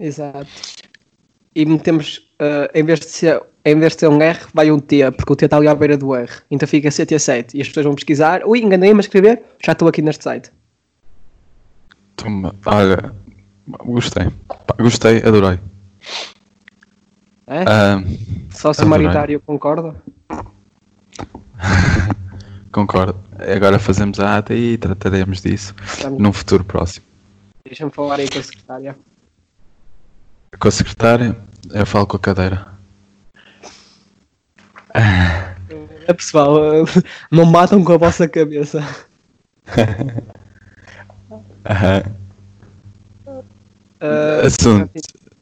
Exato. 0.00 0.46
E 1.54 1.64
metemos, 1.64 2.20
ah, 2.38 2.70
em, 2.74 2.84
vez 2.84 3.00
de 3.00 3.06
ser, 3.06 3.42
em 3.64 3.78
vez 3.78 3.94
de 3.94 4.00
ser 4.00 4.08
um 4.08 4.20
R, 4.20 4.38
vai 4.52 4.70
um 4.70 4.78
T, 4.78 5.10
porque 5.12 5.32
o 5.32 5.36
T 5.36 5.44
está 5.46 5.56
ali 5.56 5.66
à 5.68 5.74
beira 5.74 5.96
do 5.96 6.14
R. 6.14 6.30
Então 6.50 6.68
fica 6.68 6.88
CT7. 6.88 7.54
E 7.54 7.62
as 7.62 7.68
pessoas 7.68 7.86
vão 7.86 7.94
pesquisar. 7.94 8.42
Ui, 8.46 8.60
enganei-me 8.60 8.98
a 8.98 9.00
escrever. 9.00 9.42
Já 9.64 9.72
estou 9.72 9.88
aqui 9.88 10.02
neste 10.02 10.24
site. 10.24 10.50
Toma. 12.16 12.54
Olha, 12.66 13.12
gostei. 13.84 14.28
Gostei, 14.78 15.18
adorei. 15.18 15.58
É? 17.48 17.62
Ah, 17.66 18.02
Sócio 18.50 18.86
maritário 18.86 19.40
concorda? 19.40 19.94
concordo. 22.70 23.18
Agora 23.38 23.78
fazemos 23.78 24.20
a 24.20 24.36
ata 24.36 24.54
e 24.54 24.76
trataremos 24.76 25.40
disso 25.40 25.74
Estamos- 25.82 26.20
num 26.20 26.32
futuro 26.32 26.62
próximo. 26.62 27.06
Deixa-me 27.64 27.90
falar 27.90 28.20
aí 28.20 28.28
com 28.28 28.38
a 28.38 28.42
secretária. 28.42 28.98
Com 30.60 30.68
a 30.68 30.70
secretária, 30.70 31.36
eu 31.72 31.86
falo 31.86 32.06
com 32.06 32.16
a 32.16 32.20
cadeira. 32.20 32.66
É 36.06 36.12
pessoal, 36.12 36.60
não 37.30 37.46
matam 37.46 37.82
com 37.82 37.92
a 37.92 37.96
vossa 37.98 38.28
cabeça. 38.28 38.82
Ah, 44.00 44.46
Assunto. 44.46 44.90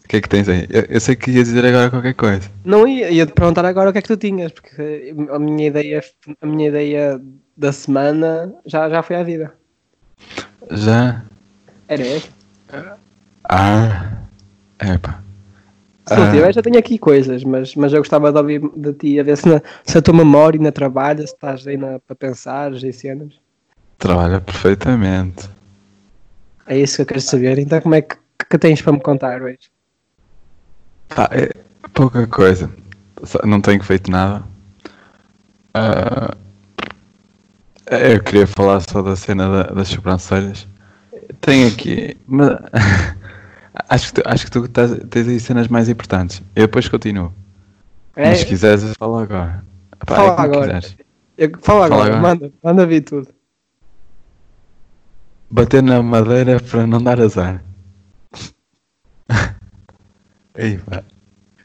O 0.06 0.08
que 0.08 0.18
é 0.18 0.20
que 0.20 0.28
tens 0.28 0.48
aí? 0.48 0.68
Eu, 0.70 0.82
eu 0.88 1.00
sei 1.00 1.16
que 1.16 1.32
ia 1.32 1.42
dizer 1.42 1.66
agora 1.66 1.90
qualquer 1.90 2.14
coisa. 2.14 2.48
Não 2.64 2.86
ia, 2.86 3.10
ia 3.10 3.26
te 3.26 3.32
perguntar 3.32 3.64
agora 3.64 3.90
o 3.90 3.92
que 3.92 3.98
é 3.98 4.02
que 4.02 4.06
tu 4.06 4.16
tinhas, 4.16 4.52
porque 4.52 5.12
a 5.32 5.38
minha 5.38 5.66
ideia, 5.66 6.00
a 6.40 6.46
minha 6.46 6.68
ideia 6.68 7.20
da 7.56 7.72
semana 7.72 8.54
já, 8.64 8.88
já 8.88 9.02
foi 9.02 9.16
à 9.16 9.24
vida. 9.24 9.52
Já? 10.70 11.24
Era 11.88 12.02
esta. 12.06 12.30
Ah. 13.48 14.12
Epá. 14.80 15.20
Se 16.06 16.14
não 16.14 16.22
Ah. 16.28 16.30
tiver, 16.30 16.54
já 16.54 16.62
tenho 16.62 16.78
aqui 16.78 16.98
coisas, 16.98 17.42
mas, 17.42 17.74
mas 17.74 17.92
eu 17.92 17.98
gostava 17.98 18.30
de 18.30 18.38
ouvir 18.38 18.60
de 18.76 18.92
ti, 18.92 19.18
a 19.18 19.24
ver 19.24 19.36
se, 19.36 19.48
na- 19.48 19.60
se 19.84 19.98
a 19.98 20.02
tua 20.02 20.14
memória 20.14 20.56
ainda 20.56 20.70
trabalha, 20.70 21.18
se 21.26 21.32
estás 21.34 21.66
aí 21.66 21.76
na, 21.76 21.98
para 21.98 22.14
pensar 22.14 22.72
em 22.72 22.92
cenas. 22.92 23.34
Trabalha 23.98 24.40
perfeitamente. 24.40 25.50
É 26.64 26.78
isso 26.78 26.94
que 26.96 27.02
eu 27.02 27.06
quero 27.06 27.20
saber. 27.20 27.58
Então, 27.58 27.80
como 27.80 27.96
é 27.96 28.02
que, 28.02 28.16
que 28.48 28.56
tens 28.58 28.80
para 28.80 28.92
me 28.92 29.00
contar 29.00 29.42
hoje? 29.42 29.58
É 31.30 31.50
pouca 31.94 32.26
coisa. 32.26 32.70
Não 33.44 33.60
tenho 33.60 33.82
feito 33.82 34.10
nada. 34.10 34.44
Ah, 35.74 36.34
eu 37.90 38.22
queria 38.22 38.46
falar 38.46 38.80
só 38.80 39.00
da 39.02 39.14
cena 39.16 39.48
da- 39.48 39.74
das 39.74 39.88
sobrancelhas. 39.88 40.66
Tenho 41.40 41.68
aqui. 41.68 42.16
Mas, 42.26 42.50
acho 43.88 44.12
que 44.12 44.20
tu, 44.20 44.28
acho 44.28 44.44
que 44.44 44.50
tu 44.50 44.68
tás- 44.68 44.98
tens 45.10 45.28
aí 45.28 45.40
cenas 45.40 45.68
mais 45.68 45.88
importantes. 45.88 46.42
Eu 46.54 46.66
depois 46.66 46.88
continuo. 46.88 47.32
É, 48.14 48.30
Mas 48.30 48.38
se 48.40 48.46
quiseres, 48.46 48.82
eu 48.82 48.94
falo 48.98 49.18
agora. 49.18 49.64
Pá, 50.06 50.14
Fala 50.16 50.28
é 50.40 50.44
agora. 50.44 50.80
eu, 51.38 51.50
fala 51.60 51.60
Fala 51.62 51.86
agora, 51.86 52.16
agora. 52.16 52.20
manda, 52.22 52.52
manda 52.62 52.86
vir 52.86 53.02
tudo. 53.02 53.28
Bater 55.50 55.82
na 55.82 56.02
madeira 56.02 56.58
para 56.60 56.86
não 56.86 57.00
dar 57.02 57.20
azar. 57.20 57.62
Aí, 60.56 60.78
pá. 60.78 61.04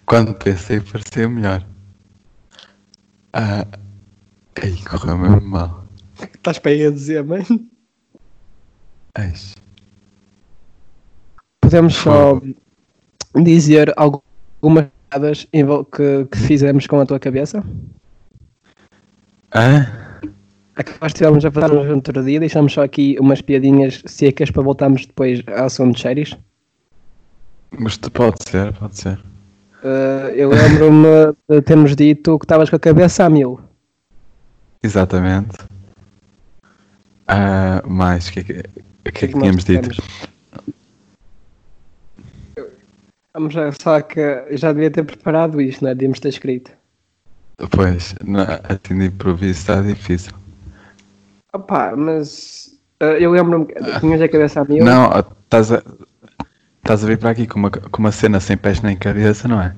Quando 0.06 0.34
pensei, 0.34 0.82
parecia 0.82 1.30
melhor. 1.30 1.66
Ah, 3.34 3.66
aí, 4.62 4.76
correu 4.84 5.18
mesmo 5.18 5.42
mal. 5.42 5.86
Estás 6.20 6.60
para 6.60 6.72
aí 6.72 6.86
a 6.86 6.92
dizer, 6.92 7.24
mãe? 7.24 7.44
Ai, 9.16 9.34
Podemos 11.62 11.96
só 11.96 12.42
dizer 13.36 13.94
algumas 13.96 14.88
piadas 15.10 15.46
que, 15.46 16.26
que 16.26 16.38
fizemos 16.38 16.88
com 16.88 17.00
a 17.00 17.06
tua 17.06 17.20
cabeça? 17.20 17.64
Ah? 19.52 20.20
É 20.78 20.84
que 20.84 20.92
nós 21.00 21.12
estivemos 21.12 21.46
a 21.46 21.52
fazer 21.52 21.74
no 21.74 21.94
outro 21.94 22.24
dia, 22.24 22.40
deixamos 22.40 22.74
só 22.74 22.84
aqui 22.84 23.18
umas 23.20 23.42
piadinhas 23.42 24.02
secas 24.06 24.50
para 24.52 24.64
voltarmos 24.64 25.06
depois 25.06 25.42
ao 25.48 25.66
assunto 25.66 25.96
de 25.96 26.02
séries. 26.02 26.38
Mas 27.78 27.98
pode 27.98 28.38
ser, 28.48 28.74
pode 28.74 28.98
ser. 28.98 29.20
Uh, 29.84 30.30
eu 30.36 30.50
lembro-me 30.50 31.36
de 31.50 31.62
termos 31.62 31.96
dito 31.96 32.38
que 32.38 32.46
estavas 32.46 32.70
com 32.70 32.76
a 32.76 32.80
cabeça 32.80 33.26
a 33.26 33.30
mil. 33.30 33.60
Exatamente. 34.84 35.58
Ah, 37.28 37.82
mais, 37.88 38.28
o 38.28 38.34
que 38.34 38.40
é 38.40 38.44
que, 38.44 38.54
que, 39.12 39.26
é 39.26 39.28
que 39.30 39.34
nós 39.34 39.42
tínhamos 39.42 39.64
dito? 39.64 40.04
Vamos 43.34 43.56
só 43.82 44.02
que 44.02 44.20
eu 44.20 44.58
já 44.58 44.74
devia 44.74 44.92
ter 44.92 45.04
preparado 45.04 45.62
isto, 45.62 45.84
não 45.84 45.92
é? 45.92 45.96
Devíamos 45.96 46.20
ter 46.20 46.30
escrito. 46.30 46.72
Pois, 47.70 48.14
não, 48.26 48.42
assim 48.42 48.98
de 49.00 49.06
improviso 49.06 49.60
está 49.60 49.82
difícil. 49.82 50.34
Opa, 51.54 51.96
mas 51.96 52.78
uh, 53.02 53.06
eu 53.06 53.32
lembro-me 53.32 53.66
que 53.66 54.00
tinhas 54.00 54.22
a 54.22 54.28
cabeça 54.28 54.62
a 54.62 54.66
mil. 54.66 54.84
Não, 54.84 55.10
estás 55.44 55.72
a, 55.72 55.82
estás 56.84 57.04
a 57.04 57.08
vir 57.08 57.18
para 57.18 57.30
aqui 57.32 57.48
com 57.48 57.60
uma, 57.60 57.70
com 57.72 58.00
uma 58.00 58.12
cena 58.12 58.40
sem 58.40 58.58
pés 58.58 58.82
nem 58.82 58.96
cabeça, 58.98 59.48
não 59.48 59.62
é? 59.62 59.76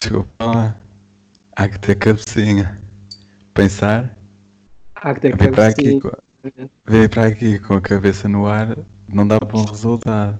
Desculpa 0.00 0.44
lá. 0.44 0.76
Há 1.56 1.68
que 1.68 1.78
ter 1.78 1.94
cabecinha. 1.96 2.80
Pensar, 3.54 4.16
Há 4.94 5.14
que 5.14 5.20
ter 5.20 5.36
vir 5.36 5.50
para, 5.50 5.68
aqui 5.68 5.96
cabecinha. 5.96 6.00
com, 6.00 6.10
vir 6.86 7.08
para 7.10 7.26
aqui 7.26 7.58
com 7.58 7.74
a 7.74 7.80
cabeça 7.80 8.28
no 8.28 8.46
ar 8.46 8.76
não 9.08 9.26
dá 9.26 9.38
bom 9.40 9.64
resultado. 9.64 10.38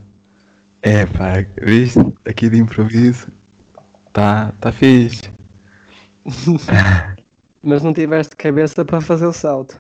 É 0.83 1.05
pá, 1.07 1.45
viste? 1.63 1.99
Aqui 2.25 2.49
de 2.49 2.59
improviso. 2.59 3.29
Tá, 4.13 4.53
tá 4.61 4.73
fixe. 4.73 5.23
Mas 7.63 7.83
não 7.83 7.93
tiveste 7.93 8.35
cabeça 8.37 8.85
para 8.85 9.01
fazer 9.01 9.27
o 9.27 9.33
salto. 9.33 9.79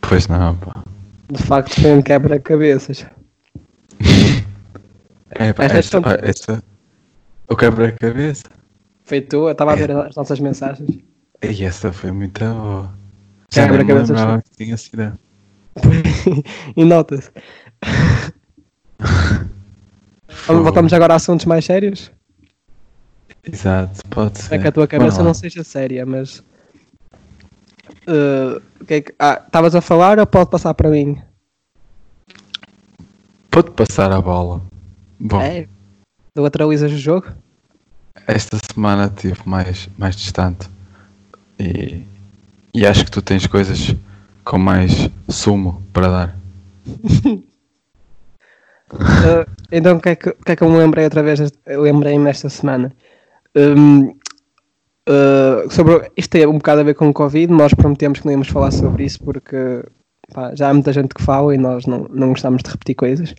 Pois 0.00 0.28
não, 0.28 0.56
pá. 0.56 0.84
De 1.30 1.42
facto, 1.42 1.80
foi 1.80 1.92
um 1.92 2.02
quebra-cabeças. 2.02 3.06
É 5.32 5.52
pá, 5.52 5.64
esta, 5.66 6.00
pá, 6.02 6.18
esta. 6.22 6.62
O 7.48 7.54
quebra-cabeça. 7.54 8.46
Foi 9.04 9.20
tu, 9.20 9.46
eu 9.46 9.52
estava 9.52 9.72
a 9.72 9.76
ver 9.76 9.92
as 9.92 10.16
nossas 10.16 10.40
mensagens. 10.40 10.98
E 11.40 11.64
essa 11.64 11.92
foi 11.92 12.10
muito 12.10 12.44
boa. 12.44 12.92
Já 13.52 13.66
Quebra-cabeças 13.68 14.10
lembrava 14.10 14.42
que 14.42 14.64
tinha 14.64 14.76
sido. 14.76 15.16
e 16.76 16.84
nota-se. 16.84 17.30
Voltamos 20.46 20.92
agora 20.92 21.12
a 21.12 21.16
assuntos 21.16 21.46
mais 21.46 21.64
sérios. 21.64 22.10
Exato, 23.44 24.00
pode 24.10 24.38
Não 24.38 24.48
ser. 24.48 24.54
é 24.56 24.58
que 24.58 24.68
a 24.68 24.72
tua 24.72 24.86
cabeça 24.88 25.22
não 25.22 25.32
seja 25.32 25.62
séria, 25.64 26.04
mas. 26.04 26.42
Uh, 28.08 28.84
que 28.86 28.94
é 28.94 29.00
que. 29.02 29.14
Ah, 29.18 29.42
estavas 29.44 29.74
a 29.74 29.80
falar 29.80 30.18
ou 30.18 30.26
pode 30.26 30.50
passar 30.50 30.74
para 30.74 30.90
mim? 30.90 31.20
Pode 33.50 33.70
passar 33.70 34.12
a 34.12 34.20
bola. 34.20 34.60
Bom, 35.18 35.40
É? 35.40 35.66
Lateralizas 36.36 36.92
o 36.92 36.96
jogo? 36.96 37.26
esta 38.26 38.58
semana 38.72 39.06
estive 39.06 39.40
mais, 39.44 39.88
mais 39.98 40.16
distante. 40.16 40.68
E, 41.58 42.02
e 42.72 42.86
acho 42.86 43.04
que 43.04 43.10
tu 43.10 43.20
tens 43.20 43.46
coisas 43.46 43.94
com 44.44 44.58
mais 44.58 45.10
sumo 45.28 45.82
para 45.92 46.08
dar. 46.08 46.36
Uh, 48.92 49.46
então, 49.70 49.96
o 49.96 50.00
que, 50.00 50.08
é 50.10 50.16
que, 50.16 50.32
que 50.32 50.52
é 50.52 50.56
que 50.56 50.62
eu 50.62 50.70
me 50.70 50.78
lembrei 50.78 51.04
outra 51.04 51.22
vez? 51.22 51.40
Lembrei-me 51.66 52.30
esta 52.30 52.48
semana. 52.48 52.92
Um, 53.54 54.14
uh, 55.10 55.70
sobre, 55.70 56.10
isto 56.16 56.30
tem 56.30 56.46
um 56.46 56.54
bocado 56.58 56.80
a 56.80 56.84
ver 56.84 56.94
com 56.94 57.08
o 57.08 57.12
Covid. 57.12 57.52
Nós 57.52 57.74
prometemos 57.74 58.20
que 58.20 58.26
não 58.26 58.32
íamos 58.32 58.48
falar 58.48 58.70
sobre 58.70 59.04
isso 59.04 59.18
porque 59.22 59.84
pá, 60.32 60.54
já 60.54 60.70
há 60.70 60.74
muita 60.74 60.92
gente 60.92 61.14
que 61.14 61.22
fala 61.22 61.54
e 61.54 61.58
nós 61.58 61.86
não, 61.86 62.06
não 62.10 62.28
gostamos 62.30 62.62
de 62.62 62.70
repetir 62.70 62.94
coisas. 62.94 63.34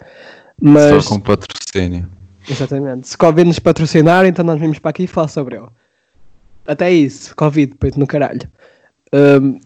Mas, 0.61 1.05
Só 1.05 1.15
com 1.15 1.19
patrocínio. 1.21 2.07
exatamente, 2.49 3.07
se 3.07 3.17
Covid 3.17 3.47
nos 3.47 3.59
patrocinar, 3.59 4.25
então 4.25 4.45
nós 4.45 4.59
vimos 4.59 4.77
para 4.79 4.89
aqui 4.91 5.07
falar 5.07 5.27
sobre 5.27 5.55
ele. 5.57 5.67
Até 6.67 6.91
isso, 6.91 7.35
Covid, 7.35 7.75
peito 7.75 7.99
no 7.99 8.05
caralho. 8.05 8.41
Um, 9.13 9.59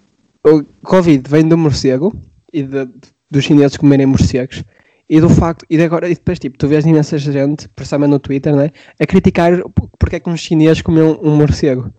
o 0.48 0.64
Covid 0.84 1.30
vem 1.30 1.48
do 1.48 1.58
morcego 1.58 2.14
e 2.54 2.64
de- 2.64 2.88
dos 3.30 3.44
chineses 3.44 3.76
comerem 3.78 4.06
morcegos 4.06 4.64
e 5.10 5.20
do 5.20 5.30
facto, 5.30 5.66
e, 5.70 5.82
agora, 5.82 6.08
e 6.10 6.16
depois 6.16 6.40
tipo, 6.40 6.58
tu 6.58 6.68
vês 6.68 6.86
imensa 6.86 7.18
gente, 7.18 7.68
principalmente 7.70 8.10
no 8.10 8.20
Twitter, 8.20 8.56
né, 8.56 8.72
a 9.00 9.06
criticar 9.06 9.52
porque 10.00 10.16
é 10.16 10.20
que 10.20 10.30
um 10.30 10.38
chinês 10.38 10.82
comeu 10.82 11.20
um 11.22 11.36
morcego. 11.36 11.94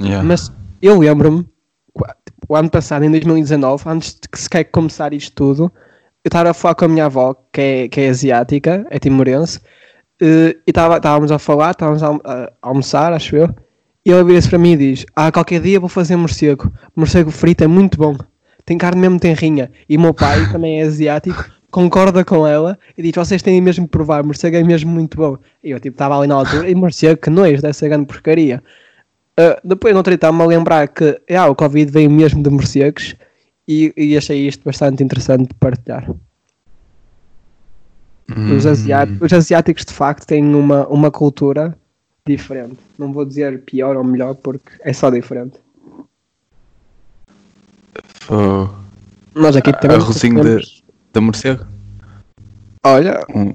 Yeah. 0.00 0.26
Mas 0.26 0.50
eu 0.80 0.98
lembro-me, 0.98 1.44
tipo, 1.44 2.40
o 2.48 2.56
ano 2.56 2.70
passado, 2.70 3.04
em 3.04 3.10
2019, 3.10 3.84
antes 3.86 4.14
de 4.14 4.28
que 4.28 4.38
sequer 4.40 4.64
começar 4.64 5.12
isto 5.12 5.34
tudo, 5.34 5.72
eu 6.24 6.28
estava 6.28 6.50
a 6.50 6.54
falar 6.54 6.74
com 6.74 6.86
a 6.86 6.88
minha 6.88 7.04
avó, 7.06 7.34
que 7.52 7.60
é, 7.60 7.88
que 7.88 8.00
é 8.00 8.08
asiática, 8.08 8.86
é 8.90 8.98
timorense, 8.98 9.60
eh, 10.20 10.56
e 10.66 10.70
estávamos 10.70 11.30
a 11.30 11.38
falar, 11.38 11.72
estávamos 11.72 12.02
a, 12.02 12.08
a 12.24 12.52
almoçar, 12.62 13.12
acho 13.12 13.36
eu, 13.36 13.54
e 14.04 14.10
ela 14.10 14.22
vira-se 14.22 14.48
para 14.48 14.58
mim 14.58 14.72
e 14.72 14.76
diz: 14.76 15.06
Ah, 15.16 15.32
qualquer 15.32 15.60
dia 15.60 15.80
vou 15.80 15.88
fazer 15.88 16.16
morcego. 16.16 16.70
Morcego 16.94 17.30
frito 17.30 17.64
é 17.64 17.66
muito 17.66 17.96
bom. 17.96 18.16
Tem 18.64 18.76
carne 18.76 19.00
mesmo 19.00 19.18
tenrinha. 19.18 19.70
E 19.88 19.96
o 19.96 20.00
meu 20.00 20.12
pai, 20.12 20.50
também 20.50 20.80
é 20.80 20.84
asiático, 20.84 21.50
concorda 21.74 22.24
com 22.24 22.46
ela 22.46 22.78
e 22.96 23.02
diz: 23.02 23.12
Vocês 23.16 23.42
têm 23.42 23.60
mesmo 23.60 23.86
que 23.86 23.90
provar, 23.90 24.22
morcego 24.22 24.56
é 24.56 24.62
mesmo 24.62 24.92
muito 24.92 25.16
bom. 25.16 25.36
E 25.62 25.72
eu 25.72 25.80
tipo, 25.80 25.96
estava 25.96 26.16
ali 26.16 26.28
na 26.28 26.36
altura, 26.36 26.70
e 26.70 26.74
morcego, 26.74 27.20
que 27.20 27.28
nojo, 27.28 27.60
ser 27.72 27.88
grande 27.88 28.06
porcaria. 28.06 28.62
Uh, 29.32 29.58
depois, 29.64 29.92
no 29.92 29.98
outro 29.98 30.14
estava-me 30.14 30.44
a 30.44 30.46
lembrar 30.46 30.86
que 30.86 31.20
ah, 31.36 31.48
o 31.48 31.56
Covid 31.56 31.90
veio 31.90 32.08
mesmo 32.08 32.40
de 32.40 32.48
morcegos 32.48 33.16
e, 33.66 33.92
e 33.96 34.16
achei 34.16 34.46
isto 34.46 34.62
bastante 34.64 35.02
interessante 35.02 35.48
de 35.48 35.54
partilhar. 35.54 36.08
Os, 38.56 38.64
Hum, 38.64 38.70
asiáticos, 38.70 39.20
os 39.20 39.32
asiáticos, 39.32 39.84
de 39.84 39.92
facto, 39.92 40.26
têm 40.26 40.54
uma, 40.54 40.86
uma 40.86 41.10
cultura 41.10 41.76
diferente. 42.24 42.78
Não 42.96 43.12
vou 43.12 43.24
dizer 43.24 43.60
pior 43.62 43.96
ou 43.96 44.04
melhor, 44.04 44.36
porque 44.36 44.70
é 44.80 44.92
só 44.92 45.10
diferente. 45.10 45.58
Fogo. 48.20 48.74
Nós 49.34 49.56
aqui 49.56 49.72
também. 49.72 49.98
Temos- 49.98 50.14
de 50.14 50.73
morcego. 51.20 51.66
Olha, 52.84 53.24
Um- 53.34 53.54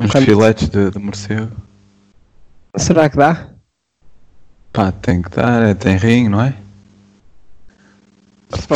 uns 0.00 0.10
Quanto- 0.10 0.24
filetes 0.24 0.68
de, 0.68 0.90
de 0.90 0.98
morcego. 0.98 1.50
será 2.76 3.08
que 3.08 3.16
dá? 3.16 3.48
Pá, 4.72 4.90
tem 4.92 5.22
que 5.22 5.30
dar, 5.30 5.62
é, 5.62 5.74
tem 5.74 5.96
rinho, 5.96 6.30
não 6.30 6.40
é? 6.42 6.54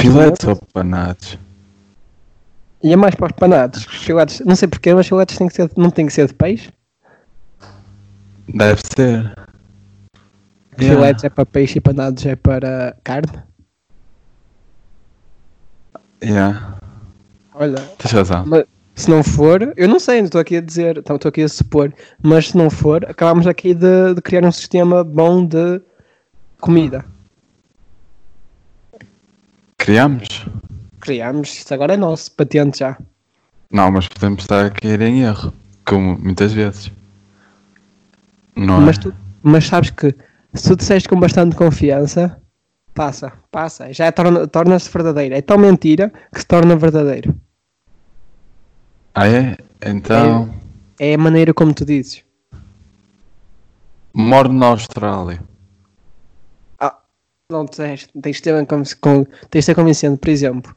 Filetes 0.00 0.46
ou 0.46 0.56
panados? 0.72 1.38
E 2.82 2.92
é 2.92 2.96
mais 2.96 3.14
para 3.14 3.26
os 3.26 3.32
panados. 3.32 3.86
Os 3.86 3.96
filetes, 4.04 4.40
não 4.40 4.54
sei 4.54 4.68
porquê, 4.68 4.92
mas 4.94 5.06
os 5.06 5.08
filetes 5.08 5.36
têm 5.36 5.48
que 5.48 5.54
ser, 5.54 5.70
não 5.76 5.90
têm 5.90 6.06
que 6.06 6.12
ser 6.12 6.26
de 6.28 6.34
peixe. 6.34 6.70
Deve 8.48 8.80
ser. 8.96 9.34
Os 10.78 10.86
Filetes 10.86 11.24
é 11.24 11.28
para 11.28 11.44
peixe 11.44 11.78
e 11.78 11.80
panados 11.80 12.24
é 12.24 12.36
para 12.36 12.96
carne. 13.02 13.42
Yeah. 16.22 16.78
Olha, 17.58 17.76
Tens 17.98 18.12
razão. 18.12 18.44
Mas 18.46 18.64
se 18.94 19.10
não 19.10 19.22
for, 19.22 19.72
eu 19.76 19.88
não 19.88 19.98
sei, 19.98 20.18
não 20.18 20.26
estou 20.26 20.40
aqui 20.40 20.56
a 20.56 20.60
dizer, 20.60 20.98
então 20.98 21.16
estou 21.16 21.28
aqui 21.28 21.42
a 21.42 21.48
supor, 21.48 21.92
mas 22.22 22.48
se 22.48 22.56
não 22.56 22.70
for, 22.70 23.04
acabamos 23.08 23.46
aqui 23.46 23.74
de, 23.74 24.14
de 24.14 24.22
criar 24.22 24.44
um 24.44 24.52
sistema 24.52 25.02
bom 25.04 25.44
de 25.44 25.80
comida. 26.60 27.04
Criamos? 29.76 30.46
Criamos, 31.00 31.48
isto 31.54 31.72
agora 31.72 31.94
é 31.94 31.96
nosso, 31.96 32.32
patente 32.32 32.80
já. 32.80 32.96
Não, 33.70 33.90
mas 33.90 34.08
podemos 34.08 34.42
estar 34.42 34.64
a 34.66 34.70
cair 34.70 35.00
em 35.02 35.22
erro. 35.22 35.52
Como 35.86 36.18
muitas 36.18 36.52
vezes. 36.52 36.90
Não 38.54 38.80
Mas, 38.80 38.98
é? 38.98 39.00
tu, 39.00 39.14
mas 39.42 39.66
sabes 39.66 39.90
que 39.90 40.14
se 40.52 40.68
tu 40.68 40.76
disseste 40.76 41.08
com 41.08 41.18
bastante 41.18 41.56
confiança, 41.56 42.38
passa, 42.92 43.32
passa, 43.50 43.90
já 43.92 44.06
é 44.06 44.10
torna- 44.10 44.46
torna-se 44.46 44.90
verdadeiro. 44.90 45.34
É 45.34 45.40
tão 45.40 45.56
mentira 45.56 46.12
que 46.34 46.40
se 46.40 46.46
torna 46.46 46.76
verdadeiro. 46.76 47.34
Ah 49.18 49.26
é? 49.26 49.56
Então, 49.84 50.54
É 51.00 51.14
a 51.14 51.18
maneira 51.18 51.52
como 51.52 51.74
tu 51.74 51.84
dizes. 51.84 52.22
moro 54.14 54.52
na 54.52 54.66
Austrália. 54.66 55.40
Não 57.50 57.64
disseste, 57.64 58.10
tens 58.20 58.36
de 58.36 58.42
ter, 58.42 58.66
com, 58.66 58.82
com, 59.00 59.24
tens 59.50 59.60
de 59.60 59.62
ser 59.62 59.74
convincente, 59.74 60.18
por 60.18 60.28
exemplo. 60.28 60.76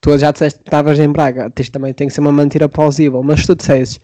Tu 0.00 0.18
já 0.18 0.32
disseste 0.32 0.58
que 0.58 0.66
estavas 0.66 0.98
em 0.98 1.10
Braga, 1.12 1.48
tens 1.48 1.70
também 1.70 1.94
tem 1.94 2.08
que 2.08 2.12
ser 2.12 2.20
uma 2.20 2.32
mentira 2.32 2.68
plausível, 2.68 3.22
mas 3.22 3.40
se 3.40 3.46
tu 3.46 3.54
dissesses, 3.54 4.00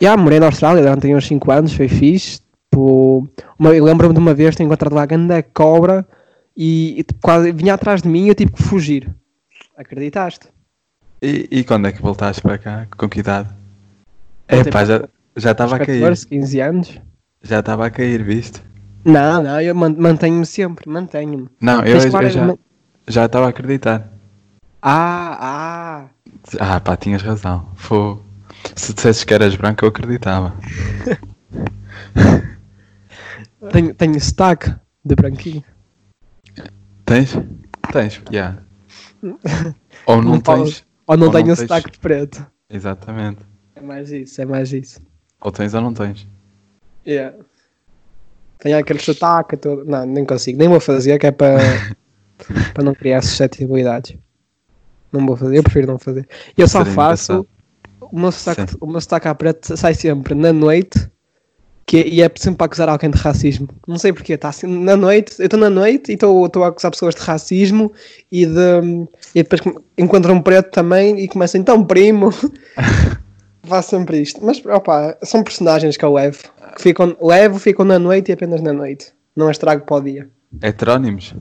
já 0.00 0.16
morei 0.18 0.38
na 0.38 0.46
Austrália 0.46 0.82
durante 0.82 1.12
uns 1.14 1.26
5 1.26 1.50
anos, 1.50 1.72
foi 1.72 1.88
fixe. 1.88 2.42
Tipo, 2.70 3.26
lembro-me 3.58 4.12
de 4.14 4.20
uma 4.20 4.34
vez 4.34 4.54
ter 4.54 4.64
encontrado 4.64 4.92
lá 4.94 5.02
a 5.02 5.06
grande 5.06 5.42
cobra 5.54 6.06
e, 6.54 7.00
e, 7.00 7.02
tipo, 7.04 7.18
quase 7.22 7.50
vinha 7.52 7.72
atrás 7.74 8.02
de 8.02 8.08
mim 8.08 8.26
e 8.26 8.28
eu 8.28 8.34
tive 8.34 8.52
que 8.52 8.62
fugir. 8.62 9.10
Acreditaste? 9.76 10.46
E, 11.22 11.48
e 11.50 11.64
quando 11.64 11.86
é 11.86 11.92
que 11.92 12.00
voltaste 12.00 12.40
para 12.40 12.58
cá? 12.58 12.86
Com 12.96 13.08
que 13.08 13.20
idade? 13.20 13.48
Ontem 14.50 14.68
Epá, 14.68 14.84
já 14.84 15.08
já 15.36 15.52
estava 15.52 15.76
a 15.76 15.78
cair. 15.78 16.00
14, 16.00 16.26
15 16.26 16.60
anos? 16.60 17.00
Já 17.42 17.60
estava 17.60 17.86
a 17.86 17.90
cair, 17.90 18.22
viste? 18.24 18.62
Não, 19.04 19.42
não, 19.42 19.60
eu 19.60 19.74
man- 19.74 19.96
mantenho-me 19.96 20.44
sempre, 20.46 20.88
mantenho-me. 20.88 21.48
Não, 21.60 21.82
eu, 21.84 21.96
eu 21.98 22.10
já 22.30 22.56
já 23.08 23.26
estava 23.26 23.46
a 23.46 23.48
acreditar. 23.50 24.08
Ah, 24.82 25.36
ah. 25.40 26.08
Ah, 26.58 26.80
pá, 26.80 26.96
tinhas 26.96 27.22
razão. 27.22 27.68
Fogo. 27.74 28.24
Se 28.74 28.92
dissesses 28.94 29.24
que 29.24 29.32
eras 29.34 29.54
branco, 29.56 29.84
eu 29.84 29.88
acreditava. 29.88 30.54
Tenho, 33.72 33.94
tenho 33.94 34.18
sotaque 34.20 34.74
de 35.04 35.14
branquinho. 35.14 35.62
Tens? 37.04 37.36
Tens, 37.92 38.20
já. 38.30 38.56
Ou 40.06 40.22
não, 40.22 40.32
Não 40.32 40.40
tens. 40.40 40.84
Ou 41.10 41.16
não 41.16 41.26
Ou 41.26 41.32
não 41.32 41.40
tenho 41.42 41.46
tens- 41.56 41.58
sotaque 41.58 41.90
de 41.90 41.98
preto. 41.98 42.46
Exatamente. 42.68 43.40
É 43.74 43.80
mais 43.80 44.12
isso, 44.12 44.40
é 44.40 44.44
mais 44.44 44.72
isso. 44.72 45.00
Ou 45.40 45.50
tens 45.50 45.74
ou 45.74 45.80
não 45.80 45.92
tens. 45.92 46.28
Yeah. 47.06 47.36
Tenho 48.58 48.78
aquele 48.78 49.00
sotaque 49.00 49.56
todo. 49.56 49.84
Não, 49.84 50.06
nem 50.06 50.24
consigo. 50.24 50.58
Nem 50.58 50.68
vou 50.68 50.78
fazer, 50.80 51.18
que 51.18 51.26
é 51.26 51.32
para, 51.32 51.58
para 52.74 52.84
não 52.84 52.94
criar 52.94 53.22
suscetibilidades. 53.22 54.16
Não 55.12 55.26
vou 55.26 55.36
fazer, 55.36 55.56
eu 55.58 55.62
prefiro 55.64 55.88
não 55.88 55.98
fazer. 55.98 56.28
Eu 56.56 56.68
só 56.68 56.78
Seria 56.80 56.92
faço. 56.94 57.32
engraçado. 57.32 57.48
O 58.12 58.18
meu, 58.20 58.30
sotaque, 58.32 58.70
Sim. 58.72 58.76
o 58.80 58.86
meu 58.86 59.00
sotaque 59.00 59.28
à 59.28 59.34
preto 59.34 59.76
sai 59.76 59.94
sempre 59.94 60.34
na 60.34 60.52
noite 60.52 61.10
que, 61.90 62.04
e 62.06 62.22
é 62.22 62.30
sempre 62.36 62.58
para 62.58 62.66
acusar 62.66 62.88
alguém 62.88 63.10
de 63.10 63.18
racismo. 63.18 63.68
Não 63.84 63.98
sei 63.98 64.12
porquê, 64.12 64.34
está 64.34 64.48
assim 64.48 64.68
na 64.68 64.96
noite, 64.96 65.34
eu 65.40 65.46
estou 65.46 65.58
na 65.58 65.68
noite 65.68 66.12
e 66.12 66.14
estou 66.14 66.48
a 66.62 66.68
acusar 66.68 66.88
pessoas 66.92 67.16
de 67.16 67.20
racismo 67.20 67.92
e 68.30 68.46
de 68.46 69.08
e 69.34 69.42
depois 69.42 69.60
encontro 69.98 70.32
um 70.32 70.40
preto 70.40 70.70
também 70.70 71.18
e 71.18 71.26
começo 71.26 71.56
então 71.56 71.84
primo. 71.84 72.30
Faço 73.66 73.90
sempre 73.90 74.22
isto. 74.22 74.40
Mas 74.40 74.64
opa, 74.64 75.18
são 75.24 75.42
personagens 75.42 75.96
que 75.96 76.04
eu 76.04 76.14
levo. 76.14 76.44
Que 76.76 76.80
ficam, 76.82 77.16
levo, 77.20 77.58
ficam 77.58 77.84
na 77.84 77.98
noite 77.98 78.28
e 78.28 78.34
apenas 78.34 78.62
na 78.62 78.72
noite. 78.72 79.12
Não 79.34 79.48
as 79.48 79.58
trago 79.58 79.84
para 79.84 79.96
o 79.96 80.00
dia. 80.00 80.30
Heterónimos? 80.62 81.34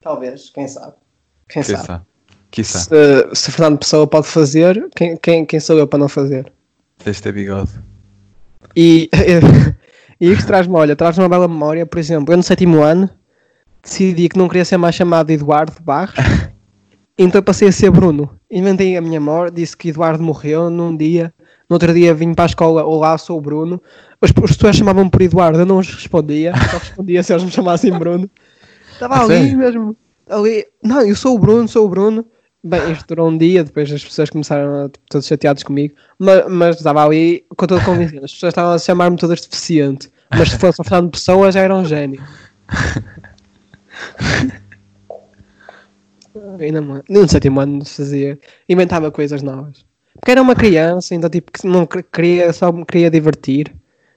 Talvez, 0.00 0.50
quem 0.50 0.68
sabe. 0.68 0.94
Quem, 1.48 1.64
Quem 1.64 1.74
sabe. 1.74 1.86
sabe? 1.88 2.04
Se, 2.54 3.34
se 3.34 3.50
Fernando 3.50 3.80
Pessoa 3.80 4.06
pode 4.06 4.28
fazer, 4.28 4.88
quem, 4.94 5.16
quem, 5.16 5.44
quem 5.44 5.58
sou 5.58 5.76
eu 5.76 5.88
para 5.88 5.98
não 5.98 6.08
fazer? 6.08 6.52
De 7.04 7.20
ter 7.20 7.32
bigode. 7.32 7.72
E, 8.76 9.08
e 10.20 10.32
isso 10.32 10.46
traz-me, 10.46 10.74
olha, 10.74 10.96
traz 10.96 11.18
uma 11.18 11.28
bela 11.28 11.48
memória. 11.48 11.86
Por 11.86 11.98
exemplo, 11.98 12.32
eu 12.32 12.36
no 12.36 12.42
sétimo 12.42 12.82
ano 12.82 13.08
decidi 13.82 14.28
que 14.28 14.38
não 14.38 14.48
queria 14.48 14.64
ser 14.64 14.76
mais 14.76 14.94
chamado 14.94 15.30
Eduardo 15.30 15.72
Barros, 15.82 16.14
então 17.18 17.42
passei 17.42 17.68
a 17.68 17.72
ser 17.72 17.90
Bruno. 17.90 18.30
Inventei 18.50 18.96
a 18.96 19.00
minha 19.00 19.20
morte, 19.20 19.54
disse 19.54 19.76
que 19.76 19.88
Eduardo 19.88 20.22
morreu 20.22 20.70
num 20.70 20.96
dia. 20.96 21.32
No 21.68 21.76
outro 21.76 21.92
dia 21.92 22.14
vim 22.14 22.34
para 22.34 22.44
a 22.44 22.46
escola, 22.46 22.84
olá, 22.84 23.16
sou 23.16 23.38
o 23.38 23.40
Bruno. 23.40 23.82
As, 24.20 24.30
as 24.30 24.56
pessoas 24.56 24.76
chamavam-me 24.76 25.10
por 25.10 25.22
Eduardo, 25.22 25.58
eu 25.58 25.66
não 25.66 25.78
os 25.78 25.92
respondia, 25.92 26.52
só 26.70 26.78
respondia 26.78 27.22
se 27.22 27.32
eles 27.32 27.44
me 27.44 27.50
chamassem 27.50 27.90
Bruno. 27.92 28.30
Estava 28.92 29.24
ali 29.24 29.34
sério? 29.34 29.58
mesmo. 29.58 29.96
Ali, 30.28 30.66
não, 30.82 31.02
eu 31.02 31.16
sou 31.16 31.34
o 31.34 31.38
Bruno, 31.38 31.66
sou 31.66 31.86
o 31.86 31.88
Bruno. 31.88 32.24
Bem, 32.64 32.92
isto 32.92 33.06
durou 33.08 33.28
um 33.28 33.36
dia, 33.36 33.64
depois 33.64 33.90
as 33.90 34.04
pessoas 34.04 34.30
começaram 34.30 34.84
a 34.84 34.88
tipo, 34.88 35.04
todos 35.10 35.26
chateados 35.26 35.64
comigo, 35.64 35.94
mas, 36.16 36.48
mas 36.48 36.76
estava 36.76 37.04
ali 37.04 37.44
com 37.56 37.66
todo 37.66 37.84
convencido. 37.84 38.24
As 38.24 38.32
pessoas 38.32 38.52
estavam 38.52 38.72
a 38.72 38.78
chamar-me 38.78 39.16
todas 39.16 39.40
deficiente, 39.40 40.08
mas 40.30 40.50
se 40.50 40.58
fosse 40.58 40.80
a 40.80 40.84
Fernando 40.84 41.10
Pessoa 41.10 41.50
já 41.50 41.60
era 41.60 41.74
um 41.74 41.84
gênio. 41.84 42.22
Ainda 46.58 46.80
mais. 46.80 47.02
No 47.08 47.28
sétimo 47.28 47.60
ano 47.60 47.84
fazia, 47.84 48.38
inventava 48.68 49.10
coisas 49.10 49.42
novas. 49.42 49.84
Porque 50.14 50.30
era 50.30 50.40
uma 50.40 50.54
criança, 50.54 51.14
então 51.14 51.28
tipo, 51.28 51.50
que 51.52 51.66
não 51.66 51.84
que- 51.86 52.02
queria, 52.02 52.52
só 52.52 52.70
me 52.72 52.84
queria 52.84 53.10
divertir. 53.10 53.74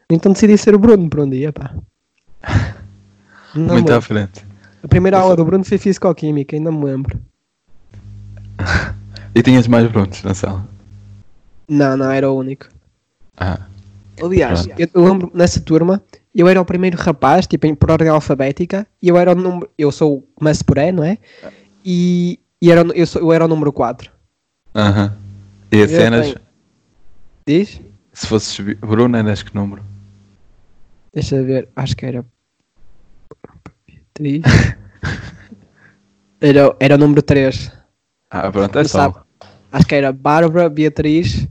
Então 0.10 0.31
decidi 0.31 0.58
ser 0.58 0.75
o 0.75 0.79
Bruno 0.79 1.10
por 1.10 1.21
um 1.21 1.29
dia, 1.29 1.51
pá. 1.51 1.75
Não 3.55 3.75
Muito 3.75 3.91
à 3.91 4.01
frente. 4.01 4.45
A 4.84 4.88
primeira 4.88 5.17
aula 5.17 5.36
do 5.36 5.43
Bruno 5.43 5.63
foi 5.63 5.77
Físico-Química, 5.77 6.55
ainda 6.55 6.71
me 6.71 6.86
lembro. 6.86 7.19
E 9.36 9.41
tinhas 9.44 9.68
mais 9.68 9.86
Brunos 9.91 10.24
na 10.24 10.34
sala? 10.34 10.65
Não, 11.68 11.98
não, 11.98 12.10
era 12.10 12.32
o 12.32 12.38
único. 12.38 12.70
Ah, 13.36 13.60
Aliás, 14.24 14.65
eu, 14.78 14.88
eu 14.94 15.04
lembro 15.04 15.30
nessa 15.34 15.60
turma, 15.60 16.02
eu 16.34 16.48
era 16.48 16.62
o 16.62 16.65
primeiro 16.65 16.98
rapaz, 16.98 17.46
tipo, 17.46 17.68
em, 17.68 17.76
por 17.76 17.91
ordem 17.91 18.08
alfabética, 18.08 18.88
e 19.02 19.10
eu 19.10 19.18
era 19.18 19.34
o 19.34 19.36
número. 19.36 19.70
Eu 19.78 19.91
sou. 19.91 20.22
Começo 20.36 20.63
por 20.63 20.78
E, 20.78 20.89
não 20.91 21.04
é? 21.04 21.18
E, 21.84 22.39
e 22.62 22.72
era, 22.72 22.82
eu, 22.96 23.06
sou, 23.06 23.22
eu 23.22 23.34
era 23.34 23.44
o 23.44 23.48
número 23.48 23.74
4. 23.74 24.10
aham. 24.74 25.13
E 25.70 25.78
a 25.78 25.80
Eu 25.82 25.88
cenas, 25.89 26.28
tenho- 26.28 26.39
Diz? 27.46 27.82
se 28.13 28.28
fosses 28.28 28.58
Bruno, 28.78 29.18
eras 29.18 29.44
que 29.44 29.54
número? 29.54 29.84
Deixa 31.13 31.44
ver, 31.44 31.68
acho 31.76 31.96
que 31.98 32.06
era. 32.06 32.26
Era, 36.39 36.76
era 36.80 36.96
o 36.96 36.98
número 36.98 37.22
3. 37.22 37.72
Ah, 38.30 38.52
pronto, 38.52 38.78
é 38.80 38.84
só. 38.84 39.24
Acho 39.72 39.86
que 39.88 39.96
era 39.96 40.12
Bárbara, 40.12 40.70
Beatriz, 40.70 41.48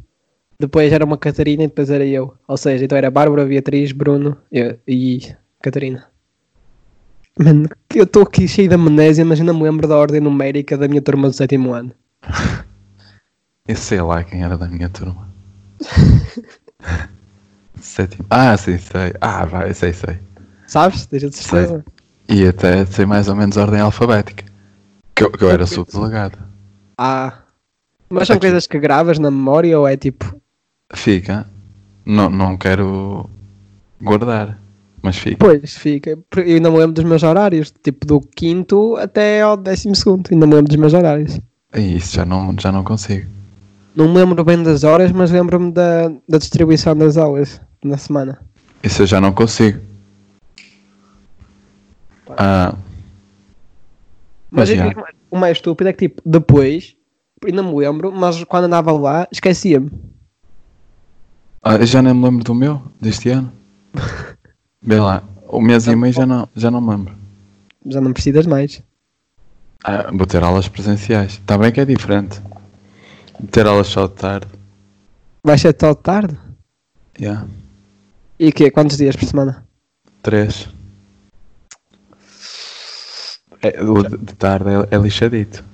depois 0.58 0.92
era 0.92 1.04
uma 1.04 1.18
Catarina 1.18 1.64
e 1.64 1.66
depois 1.66 1.90
era 1.90 2.04
eu. 2.04 2.34
Ou 2.48 2.56
seja, 2.56 2.84
então 2.84 2.96
era 2.96 3.10
Bárbara, 3.10 3.44
Beatriz, 3.44 3.92
Bruno 3.92 4.36
eu- 4.50 4.78
e 4.86 5.34
Catarina. 5.62 6.06
Mano, 7.38 7.68
eu 7.94 8.04
estou 8.04 8.22
aqui 8.22 8.46
cheio 8.46 8.68
de 8.68 8.74
amnésia, 8.76 9.24
mas 9.24 9.40
ainda 9.40 9.52
me 9.52 9.62
lembro 9.62 9.88
da 9.88 9.96
ordem 9.96 10.20
numérica 10.20 10.78
da 10.78 10.86
minha 10.86 11.02
turma 11.02 11.28
do 11.28 11.34
sétimo 11.34 11.72
ano. 11.72 11.92
Eu 13.66 13.76
sei 13.76 13.98
lá 14.02 14.22
quem 14.22 14.44
era 14.44 14.58
da 14.58 14.68
minha 14.68 14.90
turma. 14.90 15.26
Sétimo. 17.80 18.26
Ah, 18.30 18.56
sim, 18.56 18.78
sei. 18.78 19.14
Ah, 19.20 19.44
vai, 19.46 19.72
sei, 19.74 19.92
sei. 19.92 20.18
Sabes? 20.66 21.06
Deixa 21.06 21.30
de 21.30 21.36
certeza. 21.36 21.84
E 22.28 22.46
até 22.46 22.84
sei 22.86 23.06
mais 23.06 23.28
ou 23.28 23.34
menos 23.34 23.56
a 23.56 23.62
ordem 23.62 23.80
alfabética. 23.80 24.44
Que 25.14 25.24
eu, 25.24 25.30
que 25.30 25.44
eu 25.44 25.50
era 25.50 25.66
subdelegado. 25.66 26.38
Ah. 26.96 27.38
Mas 28.10 28.26
são 28.28 28.36
Aqui. 28.36 28.46
coisas 28.46 28.66
que 28.66 28.78
gravas 28.78 29.18
na 29.18 29.30
memória 29.30 29.78
ou 29.78 29.88
é 29.88 29.96
tipo. 29.96 30.40
Fica. 30.94 31.46
Não, 32.04 32.28
não 32.30 32.56
quero 32.56 33.28
guardar. 34.00 34.58
Mas 35.02 35.18
fica. 35.18 35.36
Pois, 35.38 35.76
fica. 35.76 36.10
Eu 36.36 36.42
ainda 36.56 36.70
me 36.70 36.78
lembro 36.78 36.92
dos 36.94 37.04
meus 37.04 37.22
horários, 37.22 37.72
tipo 37.82 38.06
do 38.06 38.20
quinto 38.20 38.96
até 38.96 39.42
ao 39.42 39.56
décimo 39.56 39.94
segundo. 39.94 40.28
Ainda 40.30 40.46
me 40.46 40.54
lembro 40.54 40.68
dos 40.68 40.76
meus 40.78 40.94
horários. 40.94 41.38
E 41.74 41.96
isso 41.96 42.14
já 42.14 42.24
não, 42.24 42.54
já 42.58 42.70
não 42.70 42.84
consigo. 42.84 43.28
Não 43.94 44.08
me 44.08 44.18
lembro 44.18 44.42
bem 44.44 44.62
das 44.62 44.82
horas, 44.84 45.12
mas 45.12 45.30
lembro-me 45.30 45.70
da, 45.72 46.08
da 46.28 46.38
distribuição 46.38 46.96
das 46.96 47.16
aulas 47.16 47.60
na 47.82 47.96
semana. 47.96 48.40
Isso 48.82 49.02
eu 49.02 49.06
já 49.06 49.20
não 49.20 49.32
consigo. 49.32 49.80
Ah, 52.36 52.74
Mas 54.50 54.68
Mas 54.70 54.78
já. 54.78 54.94
O 55.34 55.36
mais 55.36 55.58
estúpido 55.58 55.90
é 55.90 55.92
que, 55.92 56.08
tipo, 56.08 56.22
depois, 56.24 56.94
ainda 57.44 57.60
me 57.60 57.74
lembro, 57.74 58.12
mas 58.12 58.44
quando 58.44 58.64
andava 58.64 58.92
lá, 58.92 59.26
esquecia-me. 59.32 59.90
ah, 61.60 61.84
já 61.84 62.00
nem 62.00 62.14
me 62.14 62.22
lembro 62.22 62.44
do 62.44 62.54
meu, 62.54 62.80
deste 63.00 63.30
ano. 63.30 63.52
Vê 64.80 65.00
lá. 65.00 65.24
O 65.48 65.60
mês 65.60 65.88
e 65.88 65.96
meio 65.96 66.12
já 66.12 66.24
não, 66.24 66.48
já 66.54 66.70
não 66.70 66.80
me 66.80 66.90
lembro. 66.90 67.16
Já 67.84 68.00
não 68.00 68.12
precisas 68.12 68.46
mais. 68.46 68.80
Ah, 69.82 70.08
vou 70.12 70.24
ter 70.24 70.40
aulas 70.42 70.68
presenciais. 70.68 71.32
Está 71.32 71.58
bem 71.58 71.72
que 71.72 71.80
é 71.80 71.84
diferente. 71.84 72.40
Ter 73.50 73.66
aulas 73.66 73.88
só 73.88 74.06
de 74.06 74.14
tarde. 74.14 74.46
Vai 75.42 75.58
ser 75.58 75.72
tão 75.72 75.94
tarde? 75.96 76.38
Yeah. 77.20 77.48
E 78.38 78.50
o 78.50 78.52
quê? 78.52 78.70
Quantos 78.70 78.96
dias 78.96 79.16
por 79.16 79.26
semana? 79.26 79.66
Três. 80.22 80.68
É, 83.64 83.82
o 83.82 84.02
de 84.02 84.18
de 84.18 84.34
tarde 84.34 84.68
é, 84.68 84.94
é 84.94 84.98
lixadito. 84.98 85.64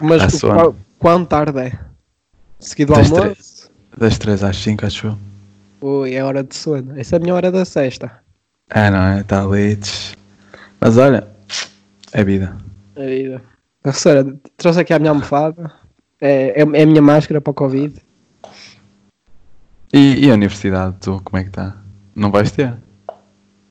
Mas 0.00 0.42
o, 0.42 0.48
qual, 0.48 0.76
quão 0.98 1.24
tarde 1.24 1.60
é? 1.60 1.78
Seguido 2.58 2.94
ao 2.94 3.02
Das 3.02 3.12
almoço? 3.12 3.70
das 3.96 4.18
três 4.18 4.42
às 4.42 4.56
cinco, 4.56 4.86
acho 4.86 5.08
eu. 5.08 5.18
Ui, 5.80 6.14
é 6.14 6.24
hora 6.24 6.42
de 6.42 6.54
sono. 6.54 6.98
Essa 6.98 7.16
é 7.16 7.18
a 7.18 7.20
minha 7.20 7.34
hora 7.34 7.52
da 7.52 7.64
sexta. 7.64 8.10
Ah, 8.70 8.90
não 8.90 9.02
é? 9.02 9.20
Está 9.20 9.44
ali. 9.44 9.78
Mas 10.80 10.96
olha, 10.96 11.28
é 12.12 12.24
vida. 12.24 12.56
A 12.96 13.00
vida. 13.00 13.42
Professora, 13.82 14.34
trouxe 14.56 14.80
aqui 14.80 14.94
a 14.94 14.98
minha 14.98 15.10
almofada. 15.10 15.70
É, 16.20 16.62
é, 16.62 16.62
é 16.62 16.82
a 16.82 16.86
minha 16.86 17.02
máscara 17.02 17.40
para 17.40 17.50
o 17.50 17.54
Covid. 17.54 18.00
E, 19.92 20.24
e 20.24 20.30
a 20.30 20.34
universidade, 20.34 20.96
tu, 21.00 21.20
como 21.22 21.38
é 21.38 21.42
que 21.42 21.50
está? 21.50 21.76
Não 22.16 22.30
vais 22.30 22.50
ter? 22.50 22.72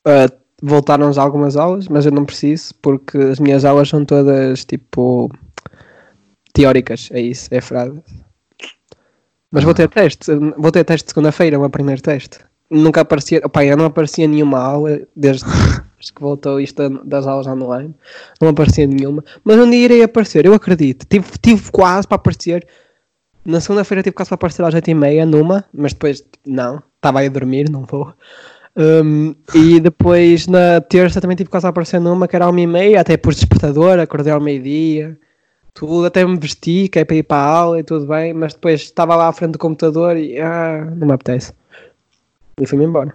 Uh, 0.06 0.30
voltaram 0.66 1.12
já 1.12 1.22
algumas 1.22 1.56
aulas, 1.56 1.88
mas 1.88 2.06
eu 2.06 2.12
não 2.12 2.24
preciso 2.24 2.74
porque 2.80 3.18
as 3.18 3.38
minhas 3.38 3.64
aulas 3.64 3.88
são 3.88 4.04
todas 4.04 4.64
tipo 4.64 5.30
teóricas, 6.52 7.08
é 7.12 7.20
isso, 7.20 7.48
é 7.50 7.60
frase. 7.60 8.02
Mas 9.50 9.62
vou 9.62 9.74
ter 9.74 9.88
teste, 9.88 10.34
vou 10.56 10.72
ter 10.72 10.84
teste 10.84 11.08
segunda-feira, 11.08 11.58
o 11.58 11.60
meu 11.60 11.70
primeiro 11.70 12.00
teste. 12.02 12.38
Nunca 12.70 13.02
aparecia, 13.02 13.40
opa, 13.44 13.64
eu 13.64 13.76
não 13.76 13.84
aparecia 13.84 14.26
nenhuma 14.26 14.58
aula 14.58 15.00
desde 15.14 15.44
que 16.14 16.20
voltou 16.20 16.58
isto 16.60 16.88
da- 16.88 17.02
das 17.04 17.26
aulas 17.26 17.46
online, 17.46 17.94
não 18.40 18.48
aparecia 18.48 18.86
nenhuma, 18.86 19.22
mas 19.44 19.58
um 19.58 19.70
dia 19.70 19.84
irei 19.84 20.02
aparecer, 20.02 20.44
eu 20.46 20.54
acredito. 20.54 21.06
Tive, 21.06 21.26
tive 21.40 21.70
quase 21.70 22.06
para 22.08 22.16
aparecer. 22.16 22.66
Na 23.44 23.60
segunda-feira 23.60 24.02
tive 24.02 24.14
quase 24.14 24.30
para 24.30 24.36
aparecer 24.36 24.64
às 24.64 24.74
8h30 24.74 25.24
numa, 25.26 25.64
mas 25.72 25.92
depois 25.92 26.24
não, 26.46 26.82
estava 26.96 27.20
aí 27.20 27.26
a 27.26 27.30
dormir, 27.30 27.70
não 27.70 27.82
vou. 27.84 28.12
Um, 28.76 29.36
e 29.54 29.78
depois 29.78 30.48
na 30.48 30.80
terça 30.80 31.20
também 31.20 31.36
tive 31.36 31.48
quase 31.48 31.66
a 31.66 31.70
aparecer 31.70 32.00
numa 32.00 32.26
que 32.26 32.34
era 32.34 32.46
ao 32.46 32.52
meio-meia, 32.52 33.00
até 33.00 33.16
pus 33.16 33.36
despertador, 33.36 33.98
acordei 33.98 34.32
ao 34.32 34.40
meio-dia. 34.40 35.18
Tudo, 35.72 36.06
até 36.06 36.24
me 36.24 36.38
vesti, 36.38 36.88
que 36.88 37.00
é 37.00 37.04
para 37.04 37.16
ir 37.16 37.22
para 37.24 37.38
a 37.38 37.48
aula 37.48 37.80
e 37.80 37.84
tudo 37.84 38.06
bem, 38.06 38.32
mas 38.32 38.54
depois 38.54 38.82
estava 38.82 39.16
lá 39.16 39.28
à 39.28 39.32
frente 39.32 39.52
do 39.52 39.58
computador 39.58 40.16
e 40.16 40.40
ah, 40.40 40.84
não 40.96 41.08
me 41.08 41.12
apetece. 41.12 41.52
E 42.60 42.66
fui-me 42.66 42.84
embora. 42.84 43.14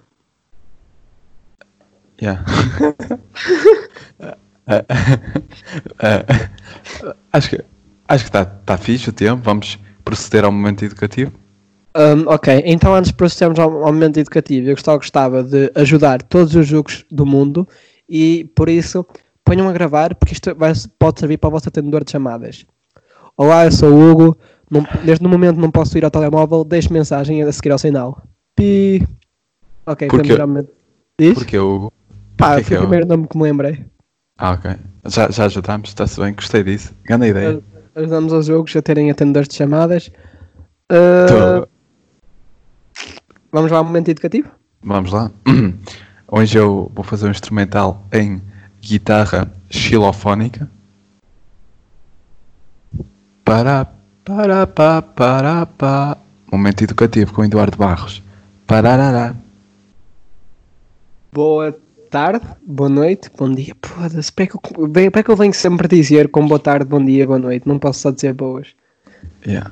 Yeah. 2.21 2.43
Eh, 4.69 4.85
eh, 6.03 6.25
acho 7.33 7.49
que 7.49 7.65
acho 8.07 8.23
que 8.23 8.29
está 8.29 8.45
tá 8.45 8.77
fixe 8.77 9.09
o 9.09 9.13
tempo. 9.13 9.41
Vamos 9.41 9.79
proceder 10.05 10.45
ao 10.45 10.51
momento 10.51 10.85
educativo. 10.85 11.31
Um, 11.97 12.27
ok, 12.27 12.61
então 12.65 12.93
antes 12.93 13.09
de 13.11 13.17
procedermos 13.17 13.57
ao, 13.59 13.71
ao 13.83 13.91
momento 13.91 14.17
educativo, 14.19 14.67
eu 14.69 14.75
gostava, 14.75 14.97
gostava 14.97 15.43
de 15.43 15.71
ajudar 15.75 16.21
todos 16.21 16.53
os 16.55 16.67
jogos 16.67 17.03
do 17.09 17.25
mundo 17.25 17.67
e 18.07 18.49
por 18.55 18.69
isso 18.69 19.05
ponham 19.43 19.67
a 19.67 19.73
gravar 19.73 20.13
porque 20.15 20.33
isto 20.33 20.53
vai, 20.55 20.71
pode 20.99 21.19
servir 21.19 21.37
para 21.37 21.47
o 21.47 21.51
vosso 21.51 21.67
atendedor 21.67 22.03
de 22.03 22.11
chamadas. 22.11 22.65
Olá, 23.35 23.65
eu 23.65 23.71
sou 23.71 23.91
o 23.91 24.11
Hugo. 24.11 24.37
Não, 24.69 24.85
neste 25.03 25.25
momento 25.25 25.57
não 25.59 25.71
posso 25.71 25.97
ir 25.97 26.05
ao 26.05 26.11
telemóvel, 26.11 26.63
deixe 26.63 26.93
mensagem 26.93 27.41
a 27.41 27.51
seguir 27.51 27.71
ao 27.71 27.79
sinal. 27.79 28.21
Pi. 28.55 29.07
Ok, 29.87 30.07
Porquê? 30.09 30.27
temos 30.27 30.43
o 30.43 30.47
momento. 30.47 30.69
Diz? 31.17 31.33
Porque 31.33 31.57
Hugo. 31.57 31.91
Pá, 32.37 32.49
Porquê 32.49 32.61
que 32.61 32.67
foi 32.67 32.77
é 32.77 32.79
o 32.79 32.83
o- 32.83 32.85
primeiro 32.85 33.07
nome 33.07 33.27
que 33.27 33.35
me 33.35 33.43
lembrei. 33.43 33.83
Ah, 34.37 34.51
ok. 34.51 34.71
Já, 35.07 35.29
já 35.31 35.45
ajudámos, 35.45 35.89
está-se 35.89 36.19
bem, 36.21 36.33
gostei 36.35 36.63
disso. 36.63 36.93
Grande 37.03 37.27
ideia. 37.29 37.59
Ajudamos 37.95 38.31
aos 38.31 38.45
jogos 38.45 38.75
a 38.75 38.81
terem 38.81 39.09
atendedores 39.09 39.49
de 39.49 39.55
chamadas. 39.55 40.11
Uh, 40.91 41.67
vamos 43.51 43.71
lá 43.71 43.79
ao 43.79 43.83
momento 43.83 44.09
educativo? 44.09 44.49
Vamos 44.81 45.11
lá. 45.11 45.31
Hoje 46.27 46.57
eu 46.57 46.91
vou 46.93 47.03
fazer 47.03 47.27
um 47.27 47.31
instrumental 47.31 48.05
em 48.11 48.41
guitarra 48.81 49.51
xilofónica. 49.69 50.69
Para, 53.43 53.87
para, 54.23 54.67
pá, 54.67 55.01
para, 55.01 55.65
pá. 55.65 56.17
Momento 56.51 56.83
educativo 56.83 57.33
com 57.33 57.43
Eduardo 57.43 57.77
Barros. 57.77 58.21
Pararará. 58.67 59.35
Boa 61.31 61.75
tarde, 62.09 62.45
boa 62.65 62.89
noite, 62.89 63.29
bom 63.37 63.51
dia. 63.53 63.73
Foda-se, 63.83 64.31
para 64.31 64.47
para 64.47 65.19
é 65.19 65.23
que 65.23 65.31
eu 65.31 65.35
venho 65.35 65.53
sempre 65.53 65.87
dizer 65.87 66.29
com 66.29 66.47
boa 66.47 66.59
tarde, 66.59 66.85
bom 66.85 67.03
dia, 67.03 67.25
boa 67.25 67.39
noite? 67.39 67.67
Não 67.67 67.77
posso 67.77 68.01
só 68.01 68.11
dizer 68.11 68.33
boas. 68.33 68.67
Yeah. 69.45 69.71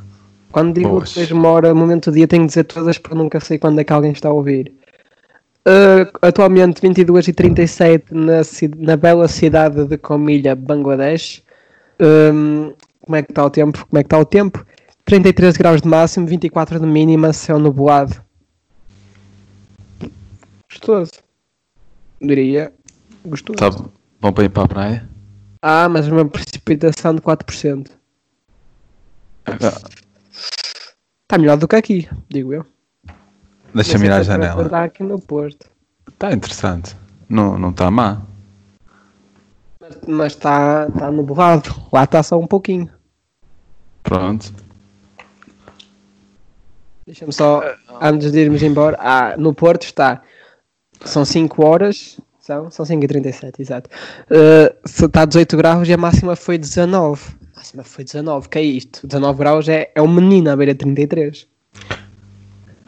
Quando 0.52 0.74
digo 0.74 0.90
Boas. 0.90 1.10
depois 1.10 1.28
de 1.28 1.34
uma 1.34 1.50
hora, 1.50 1.74
momento 1.74 2.10
do 2.10 2.16
dia, 2.16 2.28
tenho 2.28 2.44
que 2.44 2.50
dizer 2.50 2.64
todas 2.64 2.98
porque 2.98 3.18
nunca 3.18 3.40
sei 3.40 3.58
quando 3.58 3.80
é 3.80 3.84
que 3.84 3.94
alguém 3.94 4.12
está 4.12 4.30
a 4.30 4.34
ouvir. 4.34 4.74
Uh, 5.68 6.08
atualmente 6.22 6.82
22 6.82 7.28
e 7.28 7.34
37 7.34 8.14
na, 8.14 8.42
na 8.78 8.96
bela 8.96 9.28
cidade 9.28 9.86
de 9.86 9.98
Comilha, 9.98 10.56
Bangladesh. 10.56 11.44
Um, 12.00 12.74
como 13.02 13.16
é 13.16 13.24
que 13.24 13.32
está 13.32 13.46
o 13.46 13.50
tempo? 13.50 13.86
Como 13.86 14.00
é 14.00 14.04
que 14.04 14.08
está 14.08 14.18
o 14.18 14.26
tempo? 14.26 14.66
33 15.04 15.58
graus 15.58 15.82
de 15.82 15.88
máximo, 15.88 16.26
24 16.28 16.80
de 16.80 16.86
mínima, 16.86 17.34
céu 17.34 17.60
nublado. 17.60 18.16
Gostoso. 20.70 21.12
Diria. 22.22 22.72
Gostoso. 23.26 23.58
Tá 23.58 23.70
bom 24.22 24.32
para 24.32 24.44
ir 24.46 24.50
para 24.50 24.64
a 24.64 24.68
praia? 24.68 25.10
Ah, 25.62 25.90
mas 25.90 26.08
uma 26.08 26.26
precipitação 26.26 27.16
de 27.16 27.22
4%. 27.22 27.88
Ah, 29.46 29.80
Está 31.28 31.38
melhor 31.38 31.58
do 31.58 31.68
que 31.68 31.76
aqui, 31.76 32.10
digo 32.30 32.54
eu. 32.54 32.66
Deixa-me 33.76 34.06
ir 34.06 34.12
à 34.14 34.22
temperatura 34.22 34.48
janela. 34.48 34.64
Está 34.64 34.84
aqui 34.86 35.04
no 35.04 35.20
Porto. 35.20 35.68
Está 36.08 36.32
interessante. 36.32 36.96
Não 37.28 37.60
não 37.60 37.72
está 37.72 37.92
má. 37.92 38.22
Mas 40.08 40.32
está 40.32 40.90
tá 40.90 41.12
nublado. 41.12 41.76
Lá 41.92 42.06
está 42.06 42.24
só 42.24 42.40
um 42.40 42.48
pouquinho. 42.48 42.90
Pronto. 44.04 44.54
Deixa-me 47.06 47.34
só, 47.34 47.62
antes 48.00 48.32
de 48.32 48.40
irmos 48.40 48.64
embora. 48.64 48.96
Ah, 48.98 49.36
no 49.36 49.54
Porto 49.54 49.84
está. 49.84 50.22
São 51.04 51.26
5 51.26 51.62
horas. 51.62 52.22
São, 52.40 52.72
são 52.72 52.86
5 52.86 53.04
e 53.04 53.08
37, 53.10 53.62
exato. 53.62 53.90
Uh, 54.32 54.74
está 54.86 55.24
a 55.24 55.26
18 55.26 55.58
graus 55.58 55.90
e 55.90 55.92
a 55.92 55.98
máxima 55.98 56.38
foi 56.38 56.58
19. 56.58 57.22
A 57.58 57.60
máxima 57.60 57.84
foi 57.84 58.04
19, 58.04 58.50
que 58.50 58.60
é 58.60 58.62
isto? 58.62 59.08
19 59.08 59.40
graus 59.40 59.68
é, 59.68 59.92
é 59.96 60.00
um 60.02 60.08
menino 60.08 60.52
à 60.52 60.56
beira 60.56 60.76
de 60.76 60.78
33. 60.78 61.48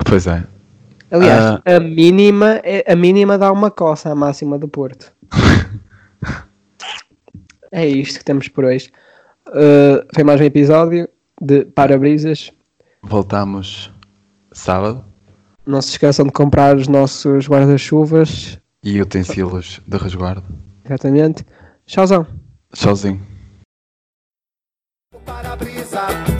Pois 0.05 0.27
é. 0.27 0.43
Aliás, 1.10 1.60
a 1.65 1.79
mínima 1.79 2.62
é- 2.63 2.86
a 2.88 2.95
mínima 2.95 3.36
dá 3.36 3.51
uma 3.51 3.71
coça 3.71 4.12
à 4.12 4.15
máxima 4.15 4.60
do 4.60 4.67
Porto. 4.67 5.12
é 7.71 7.88
isto 7.88 8.19
que 8.19 8.25
temos 8.25 8.47
por 8.47 8.63
hoje. 8.63 8.91
Uh, 9.47 10.05
foi 10.13 10.23
mais 10.23 10.39
um 10.39 10.43
episódio 10.43 11.10
de 11.41 11.65
Parabrisas. 11.65 12.51
Voltamos 13.01 13.91
sábado 14.51 15.03
Não 15.65 15.82
se 15.82 15.89
esqueçam 15.91 16.27
de 16.27 16.32
comprar 16.32 16.77
os 16.77 16.88
nossos 16.88 17.47
guarda-chuvas. 17.47 18.60
e 18.84 19.01
utensílios 19.01 19.82
de 19.88 19.97
resguardo. 19.97 20.43
Exatamente. 20.86 21.43
Tchauzão. 21.88 22.27
Sozinho. 25.30 25.30
para-brisa 25.30 26.38